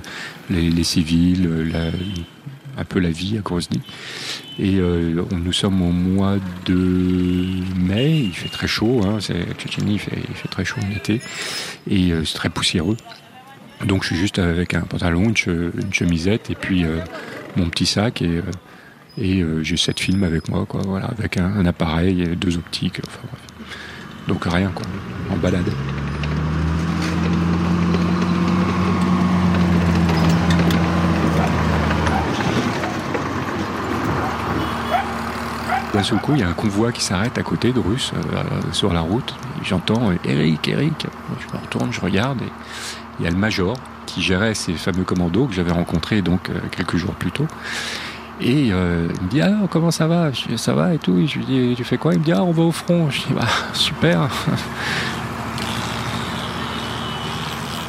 les, 0.51 0.83
civils, 0.83 1.47
euh, 1.47 1.91
un 2.77 2.83
peu 2.83 2.99
la 2.99 3.09
vie 3.09 3.37
à 3.37 3.41
Grozny. 3.41 3.81
Et 4.59 4.79
nous 5.31 5.53
sommes 5.53 5.81
au 5.81 5.91
mois 5.91 6.35
de 6.65 6.75
mai, 7.77 8.19
il 8.19 8.33
fait 8.33 8.49
très 8.49 8.67
chaud, 8.67 9.01
hein, 9.05 9.19
c'est 9.21 9.53
Tchétchénie, 9.57 9.93
il 9.93 9.99
fait, 9.99 10.47
très 10.49 10.65
chaud 10.65 10.81
en 10.85 10.95
été, 10.95 11.21
et 11.89 12.11
c'est 12.25 12.35
très 12.35 12.49
poussiéreux. 12.49 12.97
Donc 13.85 14.03
je 14.03 14.07
suis 14.07 14.17
juste 14.17 14.37
avec 14.37 14.73
un 14.73 14.81
pantalon, 14.81 15.29
une, 15.29 15.93
chemisette, 15.93 16.49
et 16.49 16.55
puis 16.55 16.83
mon 17.55 17.69
petit 17.69 17.85
sac, 17.85 18.21
et, 18.21 19.43
j'ai 19.61 19.77
sept 19.77 20.01
films 20.01 20.23
avec 20.25 20.49
moi, 20.49 20.65
quoi, 20.67 20.81
voilà, 20.85 21.05
avec 21.05 21.37
un, 21.37 21.65
appareil, 21.65 22.35
deux 22.35 22.57
optiques. 22.57 22.99
Donc 24.29 24.45
rien, 24.45 24.69
quoi, 24.69 24.85
balade. 25.41 25.63
D'un 35.91 36.03
seul 36.03 36.19
coup, 36.19 36.33
il 36.35 36.41
y 36.41 36.43
a 36.43 36.47
un 36.47 36.53
convoi 36.53 36.91
qui 36.91 37.03
s'arrête 37.03 37.39
à 37.39 37.41
côté 37.41 37.71
de 37.71 37.79
Russe, 37.79 38.11
euh, 38.15 38.43
sur 38.71 38.93
la 38.93 39.01
route. 39.01 39.33
J'entends 39.63 40.11
euh, 40.11 40.15
Eric, 40.23 40.67
Eric. 40.67 41.07
Je 41.39 41.57
me 41.57 41.59
retourne, 41.59 41.91
je 41.91 41.99
regarde, 41.99 42.43
et 42.43 42.51
il 43.19 43.25
y 43.25 43.27
a 43.27 43.31
le 43.31 43.37
major 43.37 43.77
qui 44.05 44.21
gérait 44.21 44.53
ces 44.53 44.73
fameux 44.73 45.05
commandos 45.05 45.47
que 45.47 45.55
j'avais 45.55 45.71
rencontrés 45.71 46.21
donc 46.21 46.51
euh, 46.51 46.59
quelques 46.69 46.97
jours 46.97 47.15
plus 47.15 47.31
tôt. 47.31 47.47
Et 48.41 48.69
euh, 48.71 49.07
il 49.19 49.25
me 49.25 49.29
dit 49.29 49.41
ah 49.41 49.67
comment 49.69 49.91
ça 49.91 50.07
va? 50.07 50.31
Je 50.31 50.47
dis 50.47 50.57
ça 50.57 50.73
va 50.73 50.93
et 50.93 50.97
tout. 50.97 51.15
Je 51.27 51.39
lui 51.39 51.45
dis 51.45 51.73
tu 51.75 51.83
fais 51.83 51.97
quoi? 51.97 52.13
Il 52.13 52.19
me 52.19 52.23
dit 52.23 52.31
ah 52.31 52.43
on 52.43 52.51
va 52.51 52.63
au 52.63 52.71
front. 52.71 53.09
Je 53.09 53.19
dis 53.21 53.33
bah 53.33 53.47
super. 53.73 54.29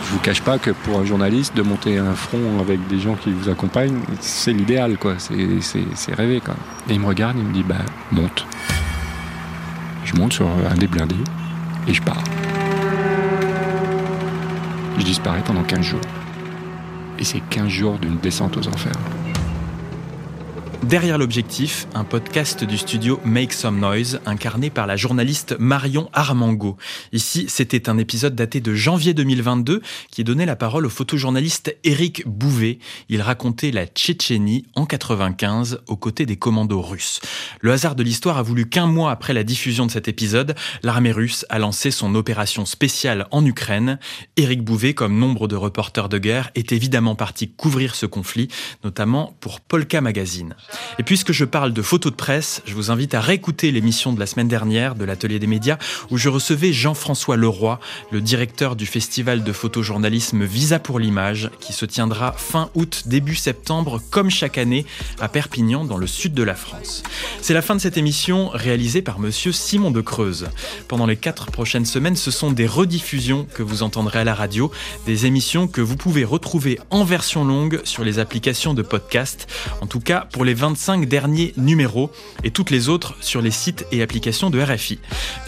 je 0.06 0.12
vous 0.12 0.18
cache 0.18 0.42
pas 0.42 0.58
que 0.58 0.72
pour 0.72 0.98
un 0.98 1.04
journaliste 1.04 1.56
de 1.56 1.62
monter 1.62 1.98
un 1.98 2.14
front 2.14 2.58
avec 2.60 2.84
des 2.88 2.98
gens 2.98 3.14
qui 3.14 3.30
vous 3.30 3.48
accompagnent, 3.48 4.00
c'est 4.18 4.52
l'idéal 4.52 4.98
quoi. 4.98 5.14
C'est 5.18 6.14
rêvé 6.14 6.40
quoi. 6.40 6.54
Et 6.88 6.94
il 6.94 7.00
me 7.00 7.06
regarde, 7.06 7.36
il 7.38 7.44
me 7.44 7.52
dit 7.52 7.62
bah 7.62 7.76
monte. 8.10 8.44
Je 10.04 10.16
monte 10.16 10.32
sur 10.32 10.48
un 10.48 10.74
des 10.74 10.88
blindés 10.88 11.14
et 11.86 11.94
je 11.94 12.02
pars. 12.02 12.24
Je 14.98 15.04
disparais 15.04 15.42
pendant 15.44 15.62
15 15.62 15.80
jours. 15.80 16.00
Et 17.20 17.24
c'est 17.24 17.40
15 17.48 17.68
jours 17.68 17.98
d'une 17.98 18.16
descente 18.16 18.56
aux 18.56 18.66
enfers. 18.66 18.92
Derrière 20.82 21.18
l'objectif, 21.18 21.86
un 21.94 22.04
podcast 22.04 22.64
du 22.64 22.78
studio 22.78 23.20
Make 23.24 23.52
Some 23.52 23.78
Noise, 23.78 24.18
incarné 24.24 24.70
par 24.70 24.86
la 24.86 24.96
journaliste 24.96 25.54
Marion 25.58 26.08
Armango. 26.14 26.78
Ici, 27.12 27.44
c'était 27.48 27.90
un 27.90 27.98
épisode 27.98 28.34
daté 28.34 28.60
de 28.60 28.74
janvier 28.74 29.12
2022 29.12 29.82
qui 30.10 30.24
donnait 30.24 30.46
la 30.46 30.56
parole 30.56 30.86
au 30.86 30.88
photojournaliste 30.88 31.76
Éric 31.84 32.26
Bouvet. 32.26 32.78
Il 33.10 33.20
racontait 33.20 33.70
la 33.72 33.86
Tchétchénie 33.86 34.64
en 34.74 34.86
95 34.86 35.82
aux 35.86 35.96
côtés 35.96 36.24
des 36.24 36.36
commandos 36.36 36.80
russes. 36.80 37.20
Le 37.60 37.72
hasard 37.72 37.94
de 37.94 38.02
l'histoire 38.02 38.38
a 38.38 38.42
voulu 38.42 38.68
qu'un 38.68 38.86
mois 38.86 39.12
après 39.12 39.34
la 39.34 39.44
diffusion 39.44 39.84
de 39.84 39.90
cet 39.90 40.08
épisode, 40.08 40.56
l'armée 40.82 41.12
russe 41.12 41.44
a 41.50 41.58
lancé 41.58 41.90
son 41.90 42.14
opération 42.14 42.64
spéciale 42.64 43.28
en 43.32 43.44
Ukraine. 43.44 43.98
Éric 44.38 44.64
Bouvet, 44.64 44.94
comme 44.94 45.18
nombre 45.18 45.46
de 45.46 45.56
reporters 45.56 46.08
de 46.08 46.18
guerre, 46.18 46.50
est 46.54 46.72
évidemment 46.72 47.16
parti 47.16 47.50
couvrir 47.50 47.94
ce 47.94 48.06
conflit, 48.06 48.48
notamment 48.82 49.36
pour 49.40 49.60
Polka 49.60 50.00
Magazine. 50.00 50.56
Et 50.98 51.02
puisque 51.02 51.32
je 51.32 51.44
parle 51.44 51.72
de 51.72 51.82
photos 51.82 52.12
de 52.12 52.16
presse, 52.16 52.62
je 52.66 52.74
vous 52.74 52.90
invite 52.90 53.14
à 53.14 53.20
réécouter 53.20 53.70
l'émission 53.70 54.12
de 54.12 54.20
la 54.20 54.26
semaine 54.26 54.48
dernière 54.48 54.94
de 54.94 55.04
l'Atelier 55.04 55.38
des 55.38 55.46
médias 55.46 55.78
où 56.10 56.18
je 56.18 56.28
recevais 56.28 56.72
Jean-François 56.72 57.36
Leroy, 57.36 57.80
le 58.10 58.20
directeur 58.20 58.76
du 58.76 58.86
festival 58.86 59.42
de 59.42 59.52
photojournalisme 59.52 60.44
Visa 60.44 60.78
pour 60.78 60.98
l'image, 60.98 61.50
qui 61.60 61.72
se 61.72 61.86
tiendra 61.86 62.32
fin 62.32 62.70
août, 62.74 63.04
début 63.06 63.34
septembre, 63.34 64.00
comme 64.10 64.30
chaque 64.30 64.58
année, 64.58 64.86
à 65.20 65.28
Perpignan, 65.28 65.84
dans 65.84 65.96
le 65.96 66.06
sud 66.06 66.34
de 66.34 66.42
la 66.42 66.54
France. 66.54 67.02
C'est 67.40 67.54
la 67.54 67.62
fin 67.62 67.74
de 67.74 67.80
cette 67.80 67.96
émission 67.96 68.48
réalisée 68.52 69.02
par 69.02 69.18
monsieur 69.18 69.52
Simon 69.52 69.90
de 69.90 70.00
Creuse. 70.00 70.48
Pendant 70.88 71.06
les 71.06 71.16
quatre 71.16 71.46
prochaines 71.46 71.86
semaines, 71.86 72.16
ce 72.16 72.30
sont 72.30 72.50
des 72.50 72.66
rediffusions 72.66 73.46
que 73.54 73.62
vous 73.62 73.82
entendrez 73.82 74.20
à 74.20 74.24
la 74.24 74.34
radio, 74.34 74.70
des 75.06 75.26
émissions 75.26 75.66
que 75.66 75.80
vous 75.80 75.96
pouvez 75.96 76.24
retrouver 76.24 76.78
en 76.90 77.04
version 77.04 77.44
longue 77.44 77.80
sur 77.84 78.04
les 78.04 78.18
applications 78.18 78.74
de 78.74 78.82
podcast. 78.82 79.46
En 79.80 79.86
tout 79.86 80.00
cas, 80.00 80.28
pour 80.32 80.44
les 80.44 80.54
25 80.60 81.06
derniers 81.06 81.54
numéros 81.56 82.10
et 82.44 82.50
toutes 82.50 82.70
les 82.70 82.90
autres 82.90 83.14
sur 83.22 83.40
les 83.40 83.50
sites 83.50 83.86
et 83.92 84.02
applications 84.02 84.50
de 84.50 84.60
RFI. 84.60 84.98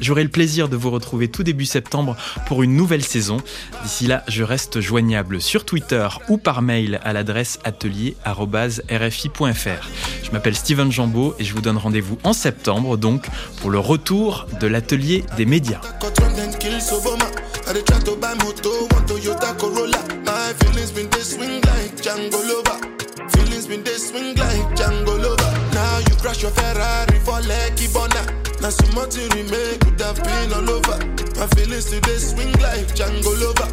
J'aurai 0.01 0.22
le 0.22 0.31
plaisir 0.31 0.70
de 0.70 0.77
vous 0.77 0.90
retrouver 0.90 1.29
tout 1.29 1.42
début 1.42 1.66
septembre 1.66 2.16
pour 2.46 2.62
une 2.62 2.75
nouvelle 2.75 3.05
saison. 3.05 3.37
D'ici 3.83 4.07
là, 4.07 4.25
je 4.27 4.42
reste 4.42 4.81
joignable 4.81 5.42
sur 5.42 5.66
Twitter 5.66 6.09
ou 6.31 6.38
par 6.38 6.62
mail 6.62 6.98
à 7.05 7.12
l'adresse 7.12 7.59
atelier.rfi.fr. 7.62 9.88
Je 10.25 10.31
m'appelle 10.31 10.57
Steven 10.57 10.90
Jambeau 10.90 11.35
et 11.38 11.44
je 11.44 11.53
vous 11.53 11.61
donne 11.61 11.77
rendez-vous 11.77 12.16
en 12.25 12.33
septembre 12.33 12.96
donc 12.96 13.27
pour 13.61 13.68
le 13.68 13.79
retour 13.79 14.46
de 14.61 14.66
l'atelier 14.66 15.25
des 15.37 15.44
médias. 15.44 15.83
Now 25.72 25.98
you 25.98 26.16
crash 26.16 26.42
your 26.42 26.51
Ferrari 26.51 27.18
for 27.20 27.40
Lucky 27.42 27.87
Bona. 27.92 28.22
Now 28.61 28.70
some 28.70 28.94
more 28.94 29.07
to 29.07 29.20
remain 29.37 29.79
could 29.79 30.01
have 30.01 30.16
been 30.22 30.53
all 30.53 30.68
over. 30.68 30.98
My 31.38 31.46
feelings 31.55 31.87
today 31.87 32.18
swing 32.18 32.53
like 32.59 32.88
Django 32.96 33.33
Lover. 33.38 33.70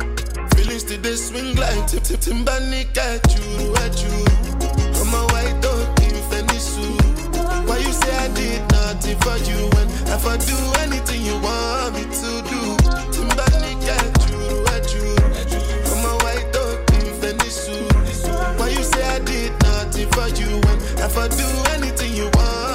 Feelings 0.55 0.83
today 0.83 1.15
swing 1.15 1.55
like 1.55 1.87
Tip 1.87 2.03
Tip 2.03 2.19
Timbani 2.19 2.85
at 2.97 3.25
you, 3.33 3.75
at 3.77 3.97
you. 4.03 4.13
I'm 4.99 5.13
a 5.13 5.25
white 5.33 5.59
dog 5.61 5.99
in 6.03 6.15
Fenisu. 6.29 7.67
Why 7.67 7.77
you 7.79 7.91
say 7.91 8.15
I 8.15 8.27
did 8.33 8.61
nothing 8.71 9.17
for 9.19 9.37
you 9.49 9.69
when 9.73 9.87
if 10.13 10.25
I 10.25 10.37
do 10.37 10.57
anything 10.81 11.21
you 11.23 11.39
want 11.41 11.95
me 11.95 12.03
to 12.03 12.49
do? 12.49 12.78
for 21.09 21.27
do 21.29 21.47
anything 21.73 22.13
you 22.13 22.29
want. 22.35 22.68